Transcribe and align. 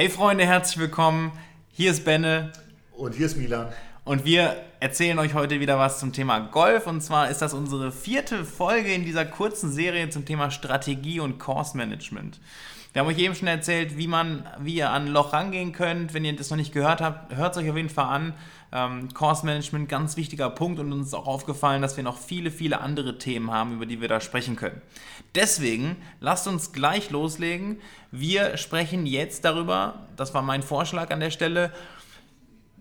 Hey 0.00 0.08
Freunde, 0.08 0.46
herzlich 0.46 0.78
willkommen. 0.78 1.30
Hier 1.72 1.90
ist 1.90 2.06
Benne. 2.06 2.52
Und 2.96 3.16
hier 3.16 3.26
ist 3.26 3.36
Milan. 3.36 3.70
Und 4.04 4.24
wir 4.24 4.56
erzählen 4.80 5.18
euch 5.18 5.34
heute 5.34 5.60
wieder 5.60 5.78
was 5.78 6.00
zum 6.00 6.12
Thema 6.12 6.40
Golf. 6.40 6.86
Und 6.86 7.02
zwar 7.02 7.28
ist 7.28 7.42
das 7.42 7.52
unsere 7.52 7.92
vierte 7.92 8.44
Folge 8.46 8.92
in 8.92 9.04
dieser 9.04 9.26
kurzen 9.26 9.70
Serie 9.70 10.08
zum 10.08 10.24
Thema 10.24 10.50
Strategie 10.50 11.20
und 11.20 11.38
Course 11.38 11.76
Management. 11.76 12.40
Wir 12.92 13.00
haben 13.00 13.08
euch 13.08 13.18
eben 13.18 13.36
schon 13.36 13.46
erzählt, 13.46 13.98
wie, 13.98 14.08
man, 14.08 14.48
wie 14.58 14.74
ihr 14.74 14.90
an 14.90 15.04
ein 15.04 15.12
Loch 15.12 15.32
rangehen 15.32 15.72
könnt. 15.72 16.12
Wenn 16.12 16.24
ihr 16.24 16.34
das 16.34 16.50
noch 16.50 16.56
nicht 16.56 16.72
gehört 16.72 17.00
habt, 17.00 17.36
hört 17.36 17.54
es 17.54 17.62
euch 17.62 17.70
auf 17.70 17.76
jeden 17.76 17.90
Fall 17.90 18.06
an. 18.06 18.34
Ähm, 18.72 19.12
Course 19.14 19.44
Management, 19.44 19.88
ganz 19.88 20.16
wichtiger 20.16 20.48
Punkt 20.50 20.80
und 20.80 20.92
uns 20.92 21.08
ist 21.08 21.14
auch 21.14 21.26
aufgefallen, 21.26 21.82
dass 21.82 21.96
wir 21.96 22.02
noch 22.02 22.18
viele, 22.18 22.50
viele 22.50 22.80
andere 22.80 23.18
Themen 23.18 23.50
haben, 23.52 23.74
über 23.74 23.86
die 23.86 24.00
wir 24.00 24.08
da 24.08 24.20
sprechen 24.20 24.56
können. 24.56 24.80
Deswegen 25.34 25.96
lasst 26.20 26.48
uns 26.48 26.72
gleich 26.72 27.10
loslegen. 27.10 27.80
Wir 28.10 28.56
sprechen 28.56 29.06
jetzt 29.06 29.44
darüber, 29.44 30.06
das 30.16 30.34
war 30.34 30.42
mein 30.42 30.62
Vorschlag 30.62 31.10
an 31.10 31.20
der 31.20 31.30
Stelle, 31.30 31.72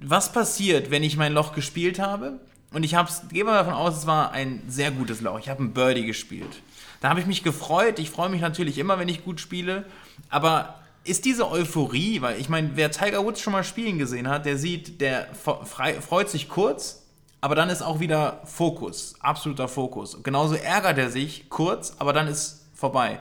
was 0.02 0.32
passiert, 0.32 0.92
wenn 0.92 1.04
ich 1.04 1.18
mein 1.18 1.34
Loch 1.34 1.54
gespielt 1.54 2.00
habe 2.00 2.40
und 2.72 2.84
ich 2.84 2.96
habe 2.96 3.12
gehe 3.32 3.44
mal 3.44 3.56
davon 3.56 3.74
aus, 3.74 3.98
es 3.98 4.08
war 4.08 4.32
ein 4.32 4.62
sehr 4.68 4.92
gutes 4.92 5.22
Loch. 5.22 5.40
Ich 5.40 5.50
habe 5.50 5.64
ein 5.64 5.74
Birdie 5.74 6.06
gespielt. 6.06 6.62
Da 7.02 7.10
habe 7.10 7.20
ich 7.20 7.26
mich 7.26 7.44
gefreut. 7.44 8.00
Ich 8.00 8.10
freue 8.10 8.30
mich 8.30 8.42
natürlich 8.42 8.78
immer, 8.78 9.00
wenn 9.00 9.10
ich 9.10 9.24
gut 9.24 9.40
spiele. 9.40 9.86
Aber 10.30 10.76
ist 11.04 11.26
diese 11.26 11.50
Euphorie, 11.50 12.22
weil 12.22 12.40
ich 12.40 12.50
meine, 12.50 12.72
wer 12.76 12.92
Tiger 12.92 13.24
Woods 13.24 13.42
schon 13.42 13.54
mal 13.54 13.64
spielen 13.64 13.98
gesehen 13.98 14.28
hat, 14.28 14.46
der 14.46 14.58
sieht, 14.58 15.02
der 15.02 15.28
freut 15.34 16.30
sich 16.30 16.50
kurz, 16.50 17.06
aber 17.42 17.56
dann 17.56 17.70
ist 17.70 17.82
auch 17.82 18.00
wieder 18.00 18.42
Fokus, 18.44 19.16
absoluter 19.22 19.68
Fokus. 19.68 20.22
Genauso 20.24 20.56
ärgert 20.56 20.98
er 20.98 21.10
sich 21.10 21.50
kurz, 21.50 21.96
aber 21.98 22.14
dann 22.14 22.28
ist 22.28 22.68
vorbei. 22.76 23.20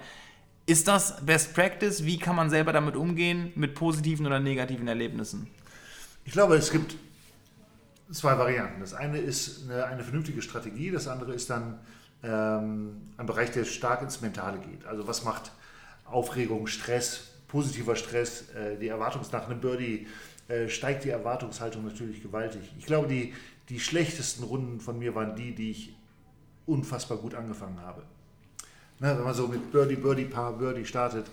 Ist 0.66 0.86
das 0.86 1.24
Best 1.24 1.54
Practice? 1.54 2.04
Wie 2.04 2.18
kann 2.18 2.36
man 2.36 2.50
selber 2.50 2.72
damit 2.74 2.94
umgehen, 2.94 3.52
mit 3.54 3.74
positiven 3.74 4.26
oder 4.26 4.38
negativen 4.40 4.86
Erlebnissen? 4.86 5.46
Ich 6.28 6.34
glaube, 6.34 6.56
es 6.56 6.70
gibt 6.70 6.94
zwei 8.12 8.36
Varianten. 8.36 8.80
Das 8.80 8.92
eine 8.92 9.16
ist 9.16 9.62
eine, 9.62 9.86
eine 9.86 10.04
vernünftige 10.04 10.42
Strategie, 10.42 10.90
das 10.90 11.08
andere 11.08 11.32
ist 11.32 11.48
dann 11.48 11.78
ähm, 12.22 13.00
ein 13.16 13.24
Bereich, 13.24 13.50
der 13.52 13.64
stark 13.64 14.02
ins 14.02 14.20
Mentale 14.20 14.58
geht. 14.58 14.84
Also 14.84 15.08
was 15.08 15.24
macht 15.24 15.52
Aufregung, 16.04 16.66
Stress, 16.66 17.30
positiver 17.48 17.96
Stress, 17.96 18.50
äh, 18.50 18.76
die 18.76 18.88
Erwartungs 18.88 19.32
nach 19.32 19.48
einem 19.48 19.62
Birdie 19.62 20.06
äh, 20.48 20.68
steigt 20.68 21.04
die 21.04 21.08
Erwartungshaltung 21.08 21.82
natürlich 21.82 22.22
gewaltig. 22.22 22.74
Ich 22.78 22.84
glaube, 22.84 23.08
die, 23.08 23.32
die 23.70 23.80
schlechtesten 23.80 24.44
Runden 24.44 24.80
von 24.80 24.98
mir 24.98 25.14
waren 25.14 25.34
die, 25.34 25.54
die 25.54 25.70
ich 25.70 25.96
unfassbar 26.66 27.16
gut 27.16 27.34
angefangen 27.34 27.80
habe. 27.80 28.02
Na, 28.98 29.16
wenn 29.16 29.24
man 29.24 29.32
so 29.32 29.48
mit 29.48 29.72
Birdie, 29.72 29.96
Birdie, 29.96 30.26
Paar, 30.26 30.52
Birdie 30.52 30.84
startet, 30.84 31.24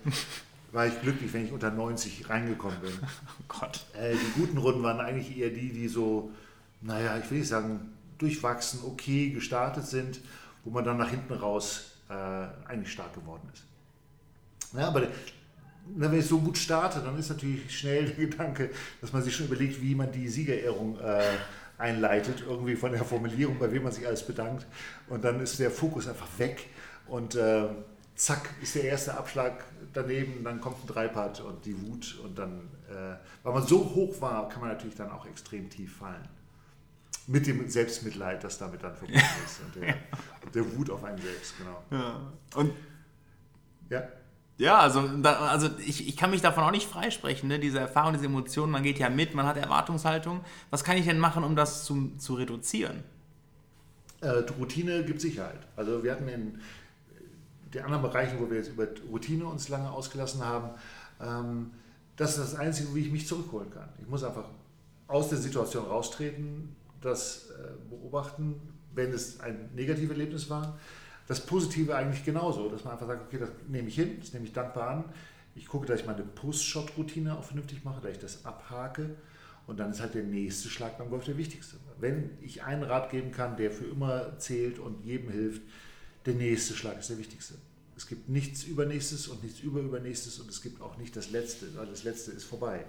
war 0.76 0.86
ich 0.86 1.02
glücklich, 1.02 1.34
wenn 1.34 1.46
ich 1.46 1.52
unter 1.52 1.72
90 1.72 2.30
reingekommen 2.30 2.80
bin. 2.82 2.92
Oh 3.40 3.44
Gott. 3.48 3.86
Äh, 4.00 4.14
die 4.14 4.40
guten 4.40 4.58
Runden 4.58 4.84
waren 4.84 5.00
eigentlich 5.00 5.36
eher 5.38 5.50
die, 5.50 5.72
die 5.72 5.88
so, 5.88 6.32
naja, 6.82 7.18
ich 7.18 7.32
will 7.32 7.40
nicht 7.40 7.48
sagen, 7.48 7.94
durchwachsen, 8.18 8.82
okay 8.86 9.30
gestartet 9.30 9.86
sind 9.86 10.20
wo 10.66 10.72
man 10.72 10.84
dann 10.84 10.98
nach 10.98 11.10
hinten 11.10 11.34
raus 11.34 11.92
äh, 12.10 12.14
eigentlich 12.68 12.92
stark 12.92 13.14
geworden 13.14 13.48
ist. 13.54 13.64
Ja, 14.76 14.88
aber 14.88 15.08
wenn 15.96 16.14
ich 16.14 16.26
so 16.26 16.40
gut 16.40 16.58
starte, 16.58 17.00
dann 17.00 17.18
ist 17.18 17.30
natürlich 17.30 17.78
schnell 17.78 18.06
der 18.06 18.16
Gedanke, 18.16 18.72
dass 19.00 19.14
man 19.14 19.22
sich 19.22 19.34
schon 19.34 19.46
überlegt, 19.46 19.82
wie 19.82 19.96
man 19.96 20.12
die 20.12 20.28
Siegerehrung 20.28 21.00
äh, 21.00 21.22
einleitet, 21.78 22.44
irgendwie 22.46 22.76
von 22.76 22.92
der 22.92 23.06
Formulierung, 23.06 23.60
bei 23.60 23.72
wem 23.72 23.84
man 23.84 23.92
sich 23.92 24.06
alles 24.06 24.26
bedankt. 24.26 24.66
Und 25.08 25.24
dann 25.24 25.40
ist 25.40 25.60
der 25.60 25.70
Fokus 25.70 26.08
einfach 26.08 26.28
weg 26.40 26.68
und 27.08 27.36
äh, 27.36 27.68
zack 28.16 28.50
ist 28.62 28.76
der 28.76 28.86
erste 28.86 29.18
Abschlag 29.18 29.64
daneben, 29.94 30.44
dann 30.44 30.62
kommt 30.62 30.84
ein 30.84 30.88
Dreipad 30.88 31.42
und 31.42 31.66
die 31.66 31.80
Wut 31.82 32.18
und 32.24 32.38
dann, 32.38 32.70
äh, 32.90 33.16
weil 33.44 33.54
man 33.54 33.68
so 33.68 33.94
hoch 33.94 34.20
war, 34.22 34.50
kann 34.50 34.62
man 34.62 34.70
natürlich 34.70 34.96
dann 34.96 35.12
auch 35.12 35.26
extrem 35.26 35.70
tief 35.70 35.98
fallen 35.98 36.28
mit 37.28 37.48
dem 37.48 37.68
Selbstmitleid, 37.68 38.44
das 38.44 38.58
damit 38.58 38.84
dann 38.84 38.96
verbunden 38.96 39.22
ist 39.46 39.62
und 39.62 39.76
der, 39.76 39.96
und 40.46 40.56
der, 40.56 40.78
Wut 40.78 40.90
auf 40.90 41.04
einen 41.04 41.18
selbst, 41.18 41.56
genau. 41.58 41.84
Ja. 41.92 42.22
Und 42.56 42.74
ja. 43.90 44.04
Ja, 44.58 44.78
also, 44.78 45.02
also 45.24 45.70
ich, 45.86 46.08
ich 46.08 46.16
kann 46.16 46.32
mich 46.32 46.42
davon 46.42 46.64
auch 46.64 46.72
nicht 46.72 46.88
freisprechen, 46.88 47.50
ne? 47.50 47.60
diese 47.60 47.80
Erfahrung, 47.80 48.14
diese 48.14 48.26
Emotionen, 48.26 48.72
man 48.72 48.84
geht 48.84 49.00
ja 49.00 49.10
mit, 49.10 49.34
man 49.36 49.46
hat 49.46 49.58
Erwartungshaltung. 49.58 50.46
Was 50.70 50.86
kann 50.86 50.96
ich 50.96 51.06
denn 51.06 51.20
machen, 51.20 51.44
um 51.44 51.58
das 51.58 51.84
zu, 51.84 52.16
zu 52.18 52.36
reduzieren? 52.36 53.04
Äh, 54.22 54.30
Routine 54.58 55.04
gibt 55.04 55.20
Sicherheit. 55.20 55.60
Also 55.76 56.04
wir 56.04 56.14
hatten 56.14 56.30
in 56.30 56.62
den 57.76 57.84
anderen 57.84 58.04
Bereichen, 58.04 58.40
wo 58.40 58.50
wir 58.50 58.58
jetzt 58.58 58.70
über 58.70 58.88
Routine 59.12 59.46
uns 59.46 59.70
lange 59.70 59.90
ausgelassen 59.90 60.44
haben, 60.44 60.70
ähm, 61.22 61.72
das 62.16 62.38
ist 62.38 62.54
das 62.54 62.56
Einzige, 62.56 62.96
wie 62.96 63.02
ich 63.02 63.12
mich 63.12 63.28
zurückholen 63.28 63.70
kann. 63.70 63.90
Ich 64.02 64.08
muss 64.08 64.24
einfach 64.24 64.46
aus 65.08 65.30
der 65.30 65.38
Situation 65.38 65.86
raustreten, 65.86 66.76
das 67.02 67.50
äh, 67.52 67.90
beobachten, 67.90 68.56
wenn 68.94 69.12
es 69.12 69.40
ein 69.42 69.70
negatives 69.76 70.12
Erlebnis 70.12 70.50
war. 70.50 70.78
Das 71.28 71.46
Positive 71.46 71.96
eigentlich 71.96 72.24
genauso, 72.24 72.70
dass 72.70 72.84
man 72.84 72.94
einfach 72.94 73.08
sagt, 73.08 73.28
okay, 73.28 73.40
das 73.40 73.50
nehme 73.68 73.90
ich 73.90 73.96
hin, 73.96 74.18
das 74.20 74.32
nehme 74.34 74.46
ich 74.46 74.54
dankbar 74.54 74.90
an. 74.90 75.04
Ich 75.56 75.68
gucke, 75.68 75.86
dass 75.86 76.02
ich 76.02 76.06
meine 76.06 76.24
Post-Shot-Routine 76.24 77.38
auch 77.38 77.44
vernünftig 77.44 77.84
mache, 77.84 78.02
dass 78.02 78.12
ich 78.12 78.20
das 78.20 78.46
abhake. 78.46 79.10
Und 79.68 79.80
dann 79.80 79.92
ist 79.92 80.00
halt 80.00 80.14
der 80.14 80.24
nächste 80.24 80.70
Schlag 80.70 80.98
beim 80.98 81.10
Golf 81.10 81.26
der 81.26 81.38
wichtigste. 81.38 81.78
Wenn 82.00 82.38
ich 82.42 82.64
einen 82.64 82.84
Rat 82.84 83.10
geben 83.10 83.32
kann, 83.32 83.58
der 83.58 83.72
für 83.72 83.86
immer 83.86 84.38
zählt 84.38 84.80
und 84.80 85.04
jedem 85.04 85.32
hilft, 85.32 85.62
der 86.26 86.34
nächste 86.34 86.76
Schlag 86.76 87.00
ist 87.00 87.10
der 87.10 87.18
wichtigste. 87.18 87.56
Es 87.98 88.08
gibt 88.08 88.28
nichts 88.28 88.64
Übernächstes 88.64 89.28
und 89.28 89.44
nichts 89.44 89.60
Überübernächstes 89.62 90.40
und 90.40 90.50
es 90.50 90.62
gibt 90.62 90.82
auch 90.82 90.98
nicht 90.98 91.16
das 91.16 91.32
Letzte, 91.32 91.76
weil 91.78 91.86
das 91.86 92.04
Letzte 92.04 92.32
ist 92.32 92.44
vorbei. 92.44 92.86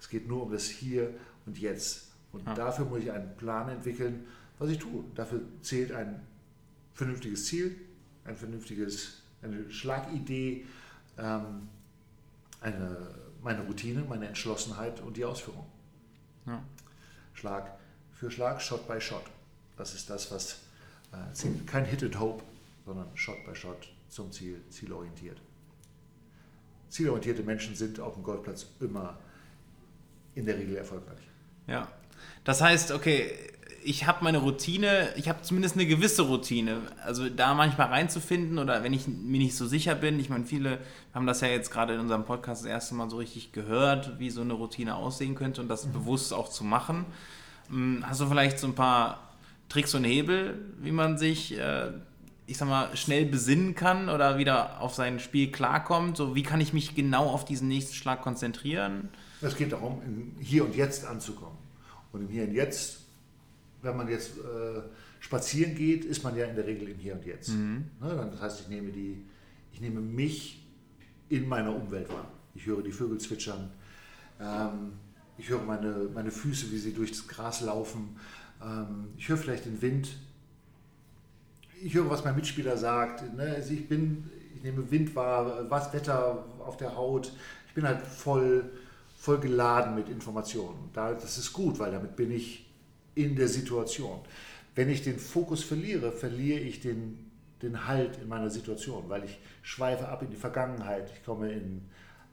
Es 0.00 0.08
geht 0.08 0.26
nur 0.26 0.42
um 0.42 0.52
das 0.52 0.64
Hier 0.64 1.14
und 1.46 1.58
Jetzt. 1.58 2.08
Und 2.32 2.46
ja. 2.46 2.54
dafür 2.54 2.84
muss 2.84 3.00
ich 3.00 3.10
einen 3.10 3.36
Plan 3.36 3.68
entwickeln, 3.68 4.26
was 4.58 4.70
ich 4.70 4.78
tue. 4.78 5.04
Dafür 5.14 5.42
zählt 5.62 5.92
ein 5.92 6.20
vernünftiges 6.94 7.46
Ziel, 7.46 7.76
ein 8.24 8.36
vernünftiges, 8.36 9.22
eine 9.42 9.70
Schlagidee, 9.70 10.66
ähm, 11.16 11.68
eine, 12.60 13.14
meine 13.42 13.64
Routine, 13.64 14.04
meine 14.08 14.26
Entschlossenheit 14.26 15.00
und 15.00 15.16
die 15.16 15.24
Ausführung. 15.24 15.66
Ja. 16.46 16.62
Schlag 17.34 17.78
für 18.12 18.30
Schlag, 18.30 18.60
Shot 18.60 18.88
by 18.88 19.00
Shot. 19.00 19.24
Das 19.76 19.94
ist 19.94 20.10
das, 20.10 20.32
was 20.32 20.58
äh, 21.12 21.32
zählt. 21.32 21.66
Kein 21.66 21.84
Hit 21.84 22.02
and 22.02 22.18
Hope, 22.18 22.42
sondern 22.88 23.08
Shot 23.14 23.44
by 23.44 23.54
Shot 23.54 23.88
zum 24.08 24.32
Ziel, 24.32 24.62
zielorientiert. 24.70 25.38
Zielorientierte 26.88 27.42
Menschen 27.42 27.74
sind 27.74 28.00
auf 28.00 28.14
dem 28.14 28.22
Golfplatz 28.22 28.66
immer 28.80 29.18
in 30.34 30.46
der 30.46 30.58
Regel 30.58 30.76
erfolgreich. 30.76 31.20
Ja, 31.66 31.88
das 32.44 32.62
heißt, 32.62 32.92
okay, 32.92 33.30
ich 33.84 34.06
habe 34.06 34.24
meine 34.24 34.38
Routine, 34.38 35.10
ich 35.16 35.28
habe 35.28 35.42
zumindest 35.42 35.74
eine 35.74 35.86
gewisse 35.86 36.22
Routine. 36.22 36.80
Also 37.04 37.28
da 37.28 37.52
manchmal 37.54 37.88
reinzufinden 37.88 38.58
oder 38.58 38.82
wenn 38.82 38.94
ich 38.94 39.06
mir 39.06 39.38
nicht 39.38 39.54
so 39.54 39.66
sicher 39.66 39.94
bin, 39.94 40.18
ich 40.18 40.30
meine, 40.30 40.46
viele 40.46 40.78
haben 41.12 41.26
das 41.26 41.42
ja 41.42 41.48
jetzt 41.48 41.70
gerade 41.70 41.92
in 41.94 42.00
unserem 42.00 42.24
Podcast 42.24 42.64
das 42.64 42.70
erste 42.70 42.94
Mal 42.94 43.10
so 43.10 43.18
richtig 43.18 43.52
gehört, 43.52 44.18
wie 44.18 44.30
so 44.30 44.40
eine 44.40 44.54
Routine 44.54 44.96
aussehen 44.96 45.34
könnte 45.34 45.60
und 45.60 45.68
das 45.68 45.86
mhm. 45.86 45.92
bewusst 45.92 46.32
auch 46.32 46.48
zu 46.48 46.64
machen. 46.64 47.04
Hm, 47.68 48.02
hast 48.06 48.20
du 48.20 48.26
vielleicht 48.26 48.58
so 48.58 48.66
ein 48.66 48.74
paar 48.74 49.28
Tricks 49.68 49.94
und 49.94 50.04
Hebel, 50.04 50.58
wie 50.78 50.92
man 50.92 51.18
sich, 51.18 51.56
äh, 51.58 51.92
ich 52.48 52.56
sag 52.56 52.66
mal, 52.66 52.96
schnell 52.96 53.26
besinnen 53.26 53.74
kann 53.74 54.08
oder 54.08 54.38
wieder 54.38 54.80
auf 54.80 54.94
sein 54.94 55.20
Spiel 55.20 55.52
klarkommt? 55.52 56.16
So, 56.16 56.34
wie 56.34 56.42
kann 56.42 56.62
ich 56.62 56.72
mich 56.72 56.94
genau 56.94 57.26
auf 57.26 57.44
diesen 57.44 57.68
nächsten 57.68 57.92
Schlag 57.94 58.22
konzentrieren? 58.22 59.10
Es 59.42 59.54
geht 59.54 59.70
darum, 59.72 60.00
hier 60.40 60.64
und 60.64 60.74
jetzt 60.74 61.04
anzukommen. 61.04 61.58
Und 62.10 62.22
im 62.22 62.28
Hier 62.28 62.44
und 62.44 62.52
Jetzt, 62.52 63.00
wenn 63.82 63.98
man 63.98 64.08
jetzt 64.08 64.38
äh, 64.38 64.80
spazieren 65.20 65.74
geht, 65.74 66.06
ist 66.06 66.24
man 66.24 66.34
ja 66.36 66.46
in 66.46 66.56
der 66.56 66.66
Regel 66.66 66.88
im 66.88 66.98
Hier 66.98 67.14
und 67.16 67.26
Jetzt. 67.26 67.50
Mhm. 67.50 67.84
Ne, 68.00 68.28
das 68.32 68.40
heißt, 68.40 68.60
ich 68.62 68.68
nehme, 68.68 68.92
die, 68.92 69.22
ich 69.70 69.82
nehme 69.82 70.00
mich 70.00 70.66
in 71.28 71.46
meiner 71.46 71.76
Umwelt 71.76 72.08
wahr. 72.08 72.30
Ich 72.54 72.64
höre 72.64 72.82
die 72.82 72.92
Vögel 72.92 73.18
zwitschern, 73.18 73.70
ähm, 74.40 74.92
ich 75.36 75.50
höre 75.50 75.62
meine, 75.62 76.08
meine 76.14 76.30
Füße, 76.30 76.72
wie 76.72 76.78
sie 76.78 76.94
durchs 76.94 77.28
Gras 77.28 77.60
laufen, 77.60 78.16
ähm, 78.62 79.08
ich 79.18 79.28
höre 79.28 79.36
vielleicht 79.36 79.66
den 79.66 79.82
Wind, 79.82 80.08
ich 81.82 81.94
höre, 81.94 82.10
was 82.10 82.24
mein 82.24 82.36
Mitspieler 82.36 82.76
sagt. 82.76 83.34
Ne? 83.36 83.54
Also 83.56 83.72
ich 83.72 83.88
bin, 83.88 84.30
ich 84.54 84.62
nehme 84.62 84.90
Wind 84.90 85.14
wahr, 85.14 85.70
was 85.70 85.92
Wetter 85.92 86.44
auf 86.64 86.76
der 86.76 86.96
Haut. 86.96 87.32
Ich 87.68 87.74
bin 87.74 87.86
halt 87.86 88.00
voll 88.00 88.64
voll 89.18 89.38
geladen 89.40 89.96
mit 89.96 90.08
Informationen. 90.08 90.90
das 90.94 91.38
ist 91.38 91.52
gut, 91.52 91.78
weil 91.80 91.90
damit 91.90 92.14
bin 92.14 92.30
ich 92.30 92.64
in 93.16 93.34
der 93.34 93.48
Situation. 93.48 94.20
Wenn 94.76 94.88
ich 94.88 95.02
den 95.02 95.18
Fokus 95.18 95.64
verliere, 95.64 96.12
verliere 96.12 96.60
ich 96.60 96.80
den, 96.80 97.30
den 97.60 97.88
Halt 97.88 98.16
in 98.22 98.28
meiner 98.28 98.48
Situation, 98.48 99.08
weil 99.08 99.24
ich 99.24 99.40
schweife 99.62 100.08
ab 100.08 100.22
in 100.22 100.30
die 100.30 100.36
Vergangenheit. 100.36 101.10
Ich 101.12 101.24
komme 101.24 101.52
in 101.52 101.82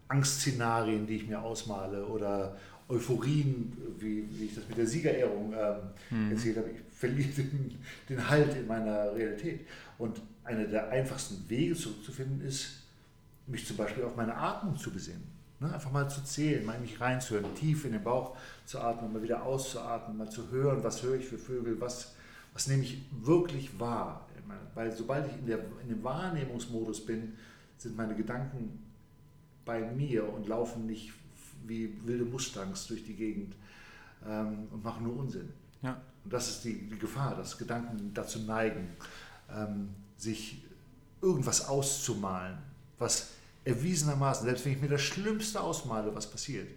Angstszenarien, 0.07 1.07
die 1.07 1.15
ich 1.15 1.27
mir 1.27 1.41
ausmale 1.41 2.05
oder 2.05 2.55
Euphorien, 2.87 3.73
wie, 3.99 4.25
wie 4.31 4.45
ich 4.45 4.55
das 4.55 4.67
mit 4.67 4.77
der 4.77 4.85
Siegerehrung 4.85 5.53
ähm, 5.53 5.75
mhm. 6.09 6.31
erzählt 6.31 6.57
habe. 6.57 6.69
Ich 6.69 6.79
verliere 6.95 7.29
den, 7.29 7.77
den 8.09 8.29
Halt 8.29 8.55
in 8.55 8.67
meiner 8.67 9.13
Realität. 9.15 9.61
Und 9.97 10.21
einer 10.43 10.65
der 10.65 10.89
einfachsten 10.89 11.49
Wege 11.49 11.75
zurückzufinden 11.75 12.45
ist, 12.45 12.83
mich 13.47 13.65
zum 13.65 13.77
Beispiel 13.77 14.03
auf 14.03 14.15
meine 14.15 14.35
Atmung 14.35 14.77
zu 14.77 14.91
besinnen 14.91 15.35
Ne? 15.59 15.73
Einfach 15.73 15.91
mal 15.91 16.09
zu 16.09 16.23
zählen, 16.23 16.65
mal 16.65 16.75
in 16.75 16.81
mich 16.81 16.99
reinzuhören, 16.99 17.53
tief 17.55 17.85
in 17.85 17.93
den 17.93 18.03
Bauch 18.03 18.35
zu 18.65 18.79
atmen, 18.79 19.13
mal 19.13 19.23
wieder 19.23 19.43
auszuatmen, 19.43 20.17
mal 20.17 20.29
zu 20.29 20.49
hören, 20.51 20.83
was 20.83 21.01
höre 21.03 21.15
ich 21.15 21.25
für 21.25 21.37
Vögel, 21.37 21.79
was, 21.79 22.13
was 22.53 22.67
nehme 22.67 22.83
ich 22.83 23.01
wirklich 23.11 23.79
wahr. 23.79 24.27
Weil 24.73 24.91
sobald 24.91 25.27
ich 25.27 25.39
in, 25.39 25.47
der, 25.47 25.59
in 25.81 25.89
dem 25.89 26.03
Wahrnehmungsmodus 26.03 27.05
bin, 27.05 27.33
sind 27.77 27.95
meine 27.95 28.15
Gedanken 28.15 28.83
bei 29.63 29.79
mir 29.91 30.31
und 30.31 30.47
laufen 30.47 30.85
nicht 30.85 31.13
wie 31.67 31.95
wilde 32.05 32.25
Mustangs 32.25 32.87
durch 32.87 33.03
die 33.03 33.13
Gegend 33.13 33.55
ähm, 34.25 34.67
und 34.71 34.83
machen 34.83 35.03
nur 35.03 35.17
Unsinn. 35.17 35.49
Ja. 35.81 36.01
Und 36.23 36.33
das 36.33 36.49
ist 36.49 36.63
die, 36.63 36.89
die 36.89 36.97
Gefahr, 36.97 37.35
dass 37.35 37.57
Gedanken 37.57 38.13
dazu 38.13 38.39
neigen, 38.39 38.89
ähm, 39.49 39.89
sich 40.17 40.63
irgendwas 41.21 41.67
auszumalen, 41.67 42.57
was 42.97 43.29
erwiesenermaßen, 43.63 44.45
selbst 44.45 44.65
wenn 44.65 44.73
ich 44.73 44.81
mir 44.81 44.89
das 44.89 45.01
Schlimmste 45.01 45.59
ausmale, 45.59 46.13
was 46.13 46.29
passiert, 46.29 46.67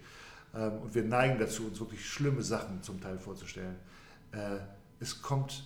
ähm, 0.53 0.79
und 0.79 0.95
wir 0.95 1.03
neigen 1.03 1.39
dazu, 1.39 1.67
uns 1.67 1.79
wirklich 1.79 2.05
schlimme 2.05 2.41
Sachen 2.41 2.81
zum 2.83 2.99
Teil 3.01 3.17
vorzustellen, 3.17 3.75
äh, 4.31 4.57
es 4.99 5.21
kommt 5.21 5.63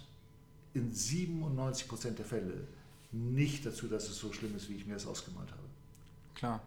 in 0.74 0.92
97 0.94 1.88
Prozent 1.88 2.20
der 2.20 2.26
Fälle 2.26 2.68
nicht 3.12 3.66
dazu, 3.66 3.88
dass 3.88 4.10
es 4.10 4.18
so 4.18 4.34
schlimm 4.34 4.56
ist, 4.56 4.70
wie 4.70 4.76
ich 4.76 4.86
mir 4.86 4.96
das 4.96 5.06
ausgemalt 5.06 5.52
habe. 5.52 5.64
Klar. 6.36 6.62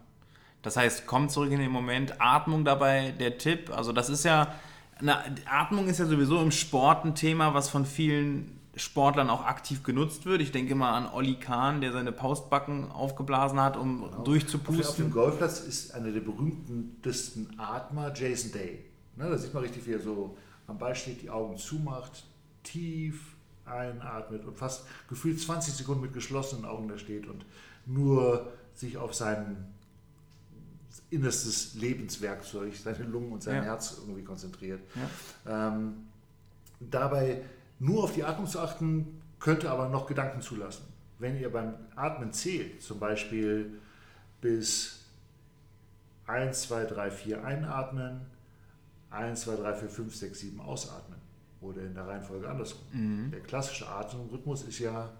Das 0.67 0.77
heißt, 0.77 1.07
komm 1.07 1.29
zurück 1.29 1.53
in 1.53 1.61
den 1.61 1.71
Moment, 1.71 2.21
Atmung 2.21 2.65
dabei, 2.65 3.13
der 3.21 3.39
Tipp. 3.39 3.71
Also 3.71 3.93
das 3.93 4.09
ist 4.09 4.25
ja, 4.25 4.53
na, 5.01 5.23
Atmung 5.49 5.87
ist 5.87 5.99
ja 6.01 6.07
sowieso 6.07 6.43
im 6.43 6.51
Sport 6.51 7.05
ein 7.05 7.15
Thema, 7.15 7.55
was 7.55 7.69
von 7.69 7.87
vielen 7.87 8.59
Sportlern 8.75 9.31
auch 9.31 9.45
aktiv 9.45 9.85
genutzt 9.85 10.27
wird. 10.27 10.41
Ich 10.41 10.51
denke 10.51 10.75
mal 10.75 10.93
an 10.93 11.07
Olli 11.07 11.37
Kahn, 11.37 11.83
der 11.83 11.93
seine 11.93 12.11
Paustbacken 12.11 12.91
aufgeblasen 12.91 13.61
hat, 13.61 13.77
um 13.77 14.11
genau. 14.11 14.25
durchzupusten. 14.25 14.87
Auf, 14.89 14.97
dem 14.97 15.13
Golfplatz 15.13 15.61
ist 15.61 15.95
einer 15.95 16.11
der 16.11 16.19
berühmtesten 16.19 17.49
Atmer 17.61 18.13
Jason 18.13 18.51
Day. 18.51 18.87
Ne, 19.15 19.31
da 19.31 19.39
sieht 19.39 19.55
man 19.55 19.63
richtig, 19.63 19.87
wie 19.87 19.93
er 19.93 20.01
so 20.01 20.37
am 20.67 20.79
Ball 20.79 20.97
steht, 20.97 21.23
die 21.23 21.31
Augen 21.31 21.57
zumacht, 21.59 22.25
tief 22.65 23.37
einatmet 23.67 24.45
und 24.45 24.57
fast 24.57 24.85
gefühlt 25.09 25.41
20 25.41 25.75
Sekunden 25.75 26.01
mit 26.01 26.13
geschlossenen 26.13 26.65
Augen 26.65 26.89
da 26.89 26.99
steht 26.99 27.29
und 27.29 27.47
nur 27.87 28.53
sich 28.75 28.97
auf 28.97 29.15
sein 29.15 29.77
innerstes 31.11 31.75
Lebenswerkzeug, 31.75 32.75
seine 32.75 33.05
Lungen 33.05 33.33
und 33.33 33.43
sein 33.43 33.57
ja. 33.57 33.63
Herz 33.63 33.97
irgendwie 33.99 34.23
konzentriert. 34.23 34.81
Ja. 34.95 35.69
Ähm, 35.69 36.07
dabei 36.81 37.43
nur 37.79 38.05
auf 38.05 38.15
die 38.15 38.25
Atmung 38.25 38.47
zu 38.47 38.61
achten, 38.61 39.23
könnte 39.39 39.71
aber 39.71 39.89
noch 39.89 40.07
Gedanken 40.07 40.41
zulassen. 40.41 40.85
Wenn 41.19 41.39
ihr 41.39 41.51
beim 41.51 41.75
Atmen 41.95 42.33
zählt, 42.33 42.83
zum 42.83 42.99
Beispiel 42.99 43.79
bis 44.41 45.05
1, 46.27 46.63
2, 46.63 46.85
3, 46.85 47.11
4 47.11 47.45
einatmen, 47.45 48.21
1, 49.11 49.43
2, 49.43 49.57
3, 49.57 49.75
4, 49.75 49.89
5, 49.89 50.15
6, 50.15 50.41
7 50.41 50.61
ausatmen. 50.61 51.19
Oder 51.61 51.83
in 51.83 51.95
der 51.95 52.07
Reihenfolge 52.07 52.49
andersrum. 52.49 52.83
Mhm. 52.93 53.31
Der 53.31 53.41
klassische 53.41 53.89
Atemrhythmus 53.89 54.63
ist 54.65 54.79
ja 54.79 55.11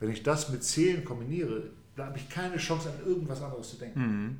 Wenn 0.00 0.10
ich 0.10 0.22
das 0.22 0.48
mit 0.48 0.64
Zählen 0.64 1.04
kombiniere, 1.04 1.70
da 1.94 2.06
habe 2.06 2.18
ich 2.18 2.28
keine 2.28 2.56
Chance 2.56 2.88
an 2.90 3.06
irgendwas 3.06 3.42
anderes 3.42 3.70
zu 3.70 3.76
denken. 3.76 4.00
Mhm. 4.00 4.38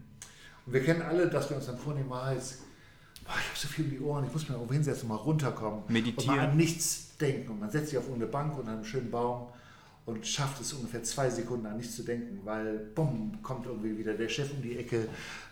Und 0.67 0.73
wir 0.73 0.83
kennen 0.83 1.03
alle, 1.03 1.29
dass 1.29 1.49
wir 1.51 1.57
uns 1.57 1.67
dann 1.67 1.79
vornehmen, 1.79 2.11
ah, 2.13 2.33
jetzt 2.33 2.61
boah, 3.25 3.35
ich 3.39 3.49
habe 3.49 3.59
so 3.59 3.69
viel 3.69 3.85
um 3.85 3.91
die 3.91 4.01
Ohren, 4.01 4.25
ich 4.25 4.33
muss 4.33 4.49
mir 4.49 4.55
irgendwo 4.57 4.73
hinsetzen 4.73 5.09
mal 5.09 5.17
runterkommen. 5.17 5.83
Meditieren. 5.89 6.31
Und 6.31 6.37
mal 6.37 6.49
an 6.49 6.57
nichts 6.57 7.17
denken. 7.19 7.53
Und 7.53 7.61
man 7.61 7.71
setzt 7.71 7.91
sich 7.91 7.99
auf 7.99 8.13
eine 8.13 8.27
Bank 8.27 8.59
unter 8.59 8.73
einem 8.73 8.85
schönen 8.85 9.11
Baum 9.11 9.49
und 10.07 10.27
schafft 10.27 10.61
es 10.61 10.73
ungefähr 10.73 11.03
zwei 11.03 11.31
Sekunden 11.31 11.67
an 11.67 11.77
nichts 11.77 11.97
zu 11.97 12.03
denken, 12.03 12.41
weil 12.45 12.79
bumm, 12.95 13.39
kommt 13.43 13.67
irgendwie 13.67 13.97
wieder 13.97 14.15
der 14.15 14.29
Chef 14.29 14.51
um 14.53 14.63
die 14.63 14.79
Ecke 14.79 15.07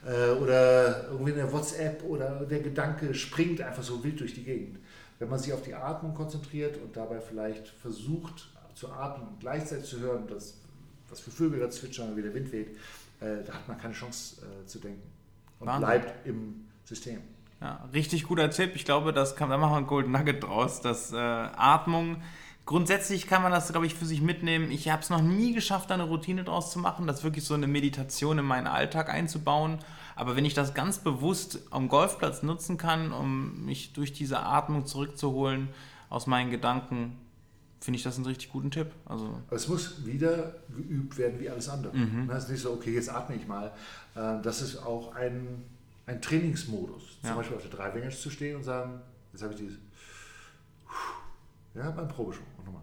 äh, 0.06 0.31
oder 0.31 1.08
irgendwie 1.10 1.32
eine 1.32 1.52
WhatsApp 1.52 2.02
oder 2.05 2.44
der 2.46 2.60
Gedanke 2.60 3.14
springt 3.14 3.60
einfach 3.60 3.82
so 3.82 4.02
wild 4.02 4.19
durch 4.20 4.34
die 4.34 4.44
Gegend. 4.44 4.78
Wenn 5.19 5.28
man 5.28 5.38
sich 5.38 5.52
auf 5.52 5.62
die 5.62 5.75
Atmung 5.75 6.14
konzentriert 6.14 6.76
und 6.78 6.96
dabei 6.96 7.20
vielleicht 7.20 7.69
versucht 7.69 8.50
zu 8.78 8.92
atmen 8.92 9.26
und 9.26 9.40
gleichzeitig 9.40 9.86
zu 9.86 9.98
hören, 9.98 10.26
dass, 10.28 10.54
was 11.08 11.20
für 11.20 11.30
Vögel 11.30 11.58
da 11.58 11.69
zwitschern, 11.69 12.16
wie 12.16 12.22
der 12.22 12.32
Wind 12.32 12.52
weht, 12.52 12.76
äh, 13.20 13.42
da 13.44 13.54
hat 13.54 13.66
man 13.66 13.76
keine 13.76 13.94
Chance 13.94 14.42
äh, 14.42 14.66
zu 14.66 14.78
denken 14.78 15.02
und 15.58 15.66
Wahnsinn. 15.66 15.88
bleibt 15.88 16.26
im 16.26 16.69
System. 16.84 17.20
Ja, 17.60 17.88
richtig 17.92 18.22
guter 18.25 18.50
Tipp. 18.50 18.76
Ich 18.76 18.84
glaube, 18.84 19.12
das 19.12 19.34
kann, 19.34 19.50
da 19.50 19.58
machen 19.58 19.72
wir 19.72 19.78
ein 19.78 19.86
Golden 19.88 20.12
Nugget 20.12 20.44
draus, 20.44 20.80
dass 20.80 21.12
äh, 21.12 21.16
Atmung. 21.16 22.22
Grundsätzlich 22.66 23.26
kann 23.26 23.42
man 23.42 23.50
das, 23.50 23.72
glaube 23.72 23.86
ich, 23.86 23.94
für 23.94 24.04
sich 24.06 24.20
mitnehmen. 24.20 24.70
Ich 24.70 24.88
habe 24.90 25.02
es 25.02 25.10
noch 25.10 25.22
nie 25.22 25.54
geschafft, 25.54 25.90
da 25.90 25.94
eine 25.94 26.04
Routine 26.04 26.44
draus 26.44 26.70
zu 26.70 26.78
machen, 26.78 27.08
das 27.08 27.24
wirklich 27.24 27.44
so 27.44 27.54
eine 27.54 27.66
Meditation 27.66 28.38
in 28.38 28.44
meinen 28.44 28.69
Alltag 28.69 29.08
einzubauen. 29.08 29.78
Aber 30.14 30.36
wenn 30.36 30.44
ich 30.44 30.54
das 30.54 30.74
ganz 30.74 30.98
bewusst 30.98 31.60
am 31.70 31.88
Golfplatz 31.88 32.42
nutzen 32.42 32.76
kann, 32.76 33.10
um 33.10 33.64
mich 33.64 33.92
durch 33.92 34.12
diese 34.12 34.40
Atmung 34.40 34.86
zurückzuholen 34.86 35.69
aus 36.10 36.26
meinen 36.26 36.50
Gedanken, 36.50 37.16
finde 37.80 37.96
ich 37.96 38.02
das 38.02 38.16
einen 38.16 38.26
richtig 38.26 38.50
guten 38.50 38.70
Tipp. 38.70 38.88
Also 39.04 39.40
es 39.50 39.69
muss 39.69 40.04
wieder 40.04 40.56
geübt 40.75 41.16
werden 41.19 41.38
wie 41.40 41.48
alles 41.48 41.69
andere. 41.69 41.96
Mhm. 41.96 42.28
Das 42.28 42.44
ist 42.44 42.50
nicht 42.50 42.62
so, 42.62 42.72
okay, 42.72 42.94
jetzt 42.94 43.10
atme 43.10 43.36
ich 43.36 43.46
mal. 43.46 43.72
Äh, 44.14 44.42
das 44.42 44.62
ist 44.62 44.78
auch 44.78 45.14
ein 45.14 45.64
ein 46.08 46.22
Trainingsmodus. 46.22 47.20
Zum 47.20 47.30
ja. 47.30 47.36
Beispiel 47.36 47.56
auf 47.56 47.62
der 47.62 47.70
Driving 47.70 48.10
zu 48.10 48.30
stehen 48.30 48.56
und 48.56 48.64
sagen, 48.64 49.00
jetzt 49.32 49.42
habe 49.42 49.52
ich 49.52 49.60
dieses. 49.60 49.78
Ja, 51.75 51.90
beim 51.90 52.08
Probeschwung. 52.08 52.46
Und 52.56 52.64
nochmal. 52.64 52.82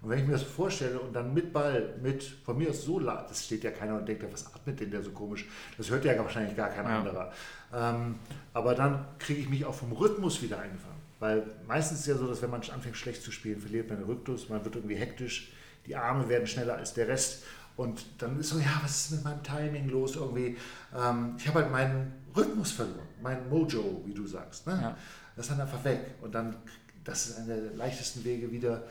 Und 0.00 0.10
wenn 0.10 0.20
ich 0.20 0.26
mir 0.26 0.32
das 0.32 0.44
vorstelle 0.44 1.00
und 1.00 1.12
dann 1.12 1.34
mit 1.34 1.52
Ball, 1.52 1.98
mit 2.00 2.22
von 2.22 2.56
mir 2.56 2.70
aus 2.70 2.84
so 2.84 3.00
laut, 3.00 3.28
das 3.28 3.44
steht 3.44 3.64
ja 3.64 3.72
keiner 3.72 3.96
und 3.96 4.06
denkt, 4.06 4.24
was 4.32 4.46
atmet 4.54 4.78
denn 4.78 4.92
der 4.92 5.02
so 5.02 5.10
komisch? 5.10 5.46
Das 5.76 5.90
hört 5.90 6.04
ja 6.04 6.16
wahrscheinlich 6.16 6.56
gar 6.56 6.68
kein 6.68 6.84
ja. 6.84 7.00
anderer. 7.00 7.32
Ähm, 7.74 8.14
aber 8.54 8.76
dann 8.76 9.04
kriege 9.18 9.40
ich 9.40 9.48
mich 9.48 9.64
auch 9.64 9.74
vom 9.74 9.90
Rhythmus 9.90 10.40
wieder 10.40 10.60
eingefangen. 10.60 10.97
Weil 11.20 11.44
meistens 11.66 12.00
ist 12.00 12.06
es 12.06 12.14
ja 12.14 12.16
so, 12.16 12.28
dass 12.28 12.42
wenn 12.42 12.50
man 12.50 12.62
anfängt 12.62 12.96
schlecht 12.96 13.22
zu 13.22 13.32
spielen, 13.32 13.60
verliert 13.60 13.88
man 13.88 13.98
den 13.98 14.06
Rhythmus, 14.06 14.48
man 14.48 14.64
wird 14.64 14.76
irgendwie 14.76 14.96
hektisch, 14.96 15.52
die 15.86 15.96
Arme 15.96 16.28
werden 16.28 16.46
schneller 16.46 16.76
als 16.76 16.94
der 16.94 17.08
Rest 17.08 17.44
und 17.76 18.04
dann 18.18 18.38
ist 18.38 18.50
so, 18.50 18.58
ja, 18.58 18.80
was 18.82 19.06
ist 19.06 19.10
mit 19.12 19.24
meinem 19.24 19.42
Timing 19.42 19.88
los 19.88 20.16
irgendwie? 20.16 20.56
Ähm, 20.96 21.34
ich 21.38 21.46
habe 21.46 21.62
halt 21.62 21.72
meinen 21.72 22.12
Rhythmus 22.36 22.72
verloren, 22.72 23.06
mein 23.22 23.48
Mojo, 23.48 24.02
wie 24.04 24.14
du 24.14 24.26
sagst. 24.26 24.66
Ne? 24.66 24.78
Ja. 24.80 24.96
Das 25.36 25.46
ist 25.46 25.52
dann 25.52 25.60
einfach 25.60 25.82
weg. 25.84 26.14
Und 26.20 26.34
dann, 26.34 26.56
das 27.04 27.28
ist 27.28 27.38
einer 27.38 27.54
der 27.54 27.74
leichtesten 27.74 28.24
Wege, 28.24 28.50
wieder 28.50 28.82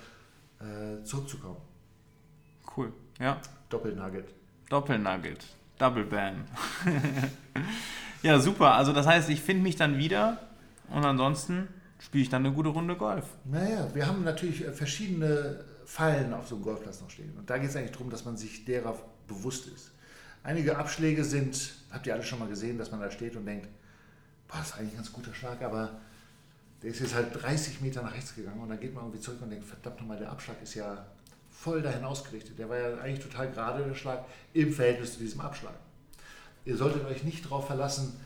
äh, 0.59 1.03
zurückzukommen. 1.03 1.57
Cool, 2.75 2.93
ja. 3.19 3.41
Doppelnugget. 3.69 4.33
Doppelnugget. 4.69 5.45
Double 5.77 6.05
Bam. 6.05 6.45
ja, 8.23 8.39
super. 8.39 8.73
Also 8.73 8.93
das 8.93 9.05
heißt, 9.05 9.29
ich 9.29 9.41
finde 9.41 9.63
mich 9.63 9.75
dann 9.75 9.97
wieder 9.97 10.39
und 10.89 11.05
ansonsten 11.05 11.67
spiele 11.99 12.23
ich 12.23 12.29
dann 12.29 12.45
eine 12.45 12.53
gute 12.53 12.69
Runde 12.69 12.95
Golf. 12.95 13.25
Naja, 13.45 13.89
wir 13.93 14.07
haben 14.07 14.23
natürlich 14.23 14.65
äh, 14.65 14.71
verschiedene 14.71 15.63
Fallen 15.85 16.33
auf 16.33 16.47
so 16.47 16.55
einem 16.55 16.63
Golfplatz 16.63 17.01
noch 17.01 17.09
stehen. 17.09 17.33
Und 17.37 17.49
da 17.49 17.57
geht 17.57 17.69
es 17.69 17.75
eigentlich 17.75 17.91
darum, 17.91 18.09
dass 18.09 18.25
man 18.25 18.37
sich 18.37 18.65
derer 18.65 18.95
bewusst 19.27 19.67
ist. 19.67 19.91
Einige 20.43 20.77
Abschläge 20.77 21.23
sind, 21.23 21.73
habt 21.91 22.07
ihr 22.07 22.13
alle 22.13 22.23
schon 22.23 22.39
mal 22.39 22.47
gesehen, 22.47 22.77
dass 22.77 22.91
man 22.91 22.99
da 22.99 23.11
steht 23.11 23.35
und 23.35 23.45
denkt, 23.45 23.67
boah, 24.47 24.57
das 24.57 24.67
ist 24.67 24.77
eigentlich 24.77 24.93
ein 24.93 24.97
ganz 24.97 25.11
guter 25.11 25.33
Schlag, 25.33 25.61
aber 25.61 25.99
der 26.81 26.91
ist 26.91 26.99
jetzt 26.99 27.15
halt 27.15 27.41
30 27.41 27.81
Meter 27.81 28.01
nach 28.03 28.13
rechts 28.13 28.35
gegangen 28.35 28.61
und 28.61 28.69
dann 28.69 28.79
geht 28.79 28.93
man 28.93 29.03
irgendwie 29.05 29.19
zurück 29.19 29.41
und 29.41 29.49
denkt, 29.49 29.65
verdammt 29.65 29.99
nochmal, 29.99 30.17
der 30.17 30.31
Abschlag 30.31 30.61
ist 30.61 30.75
ja 30.75 31.05
voll 31.49 31.81
dahin 31.81 32.03
ausgerichtet. 32.03 32.59
Der 32.59 32.69
war 32.69 32.77
ja 32.77 32.97
eigentlich 32.97 33.23
total 33.23 33.49
gerade, 33.51 33.83
der 33.83 33.95
Schlag, 33.95 34.25
im 34.53 34.71
Verhältnis 34.71 35.13
zu 35.13 35.19
diesem 35.19 35.41
Abschlag. 35.41 35.73
Ihr 36.65 36.77
solltet 36.77 37.05
euch 37.05 37.23
nicht 37.23 37.45
darauf 37.45 37.65
verlassen, 37.65 38.19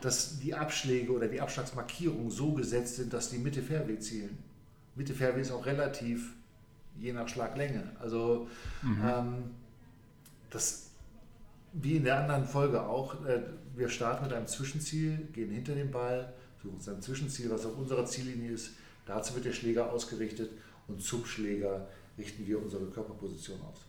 dass 0.00 0.38
die 0.38 0.54
Abschläge 0.54 1.12
oder 1.12 1.28
die 1.28 1.40
Abschlagsmarkierungen 1.40 2.30
so 2.30 2.52
gesetzt 2.52 2.96
sind, 2.96 3.12
dass 3.12 3.30
die 3.30 3.38
Mitte 3.38 3.62
Fairway 3.62 3.98
zielen. 3.98 4.38
Mitte 4.94 5.14
Fairway 5.14 5.40
ist 5.42 5.50
auch 5.50 5.66
relativ 5.66 6.34
je 6.98 7.12
nach 7.12 7.28
Schlaglänge. 7.28 7.82
Also 8.00 8.48
mhm. 8.82 9.02
ähm, 9.04 9.34
das, 10.50 10.90
wie 11.72 11.96
in 11.96 12.04
der 12.04 12.20
anderen 12.20 12.44
Folge 12.46 12.82
auch, 12.82 13.24
äh, 13.26 13.42
wir 13.74 13.88
starten 13.88 14.24
mit 14.24 14.32
einem 14.32 14.46
Zwischenziel, 14.46 15.28
gehen 15.32 15.50
hinter 15.50 15.74
den 15.74 15.90
Ball, 15.90 16.32
suchen 16.62 16.76
uns 16.76 16.88
ein 16.88 17.02
Zwischenziel, 17.02 17.50
was 17.50 17.66
auf 17.66 17.76
unserer 17.76 18.06
Ziellinie 18.06 18.52
ist. 18.52 18.70
Dazu 19.04 19.34
wird 19.34 19.44
der 19.44 19.52
Schläger 19.52 19.92
ausgerichtet 19.92 20.50
und 20.88 21.02
zum 21.02 21.24
Schläger 21.26 21.86
richten 22.18 22.46
wir 22.46 22.62
unsere 22.62 22.86
Körperposition 22.86 23.60
aus. 23.60 23.80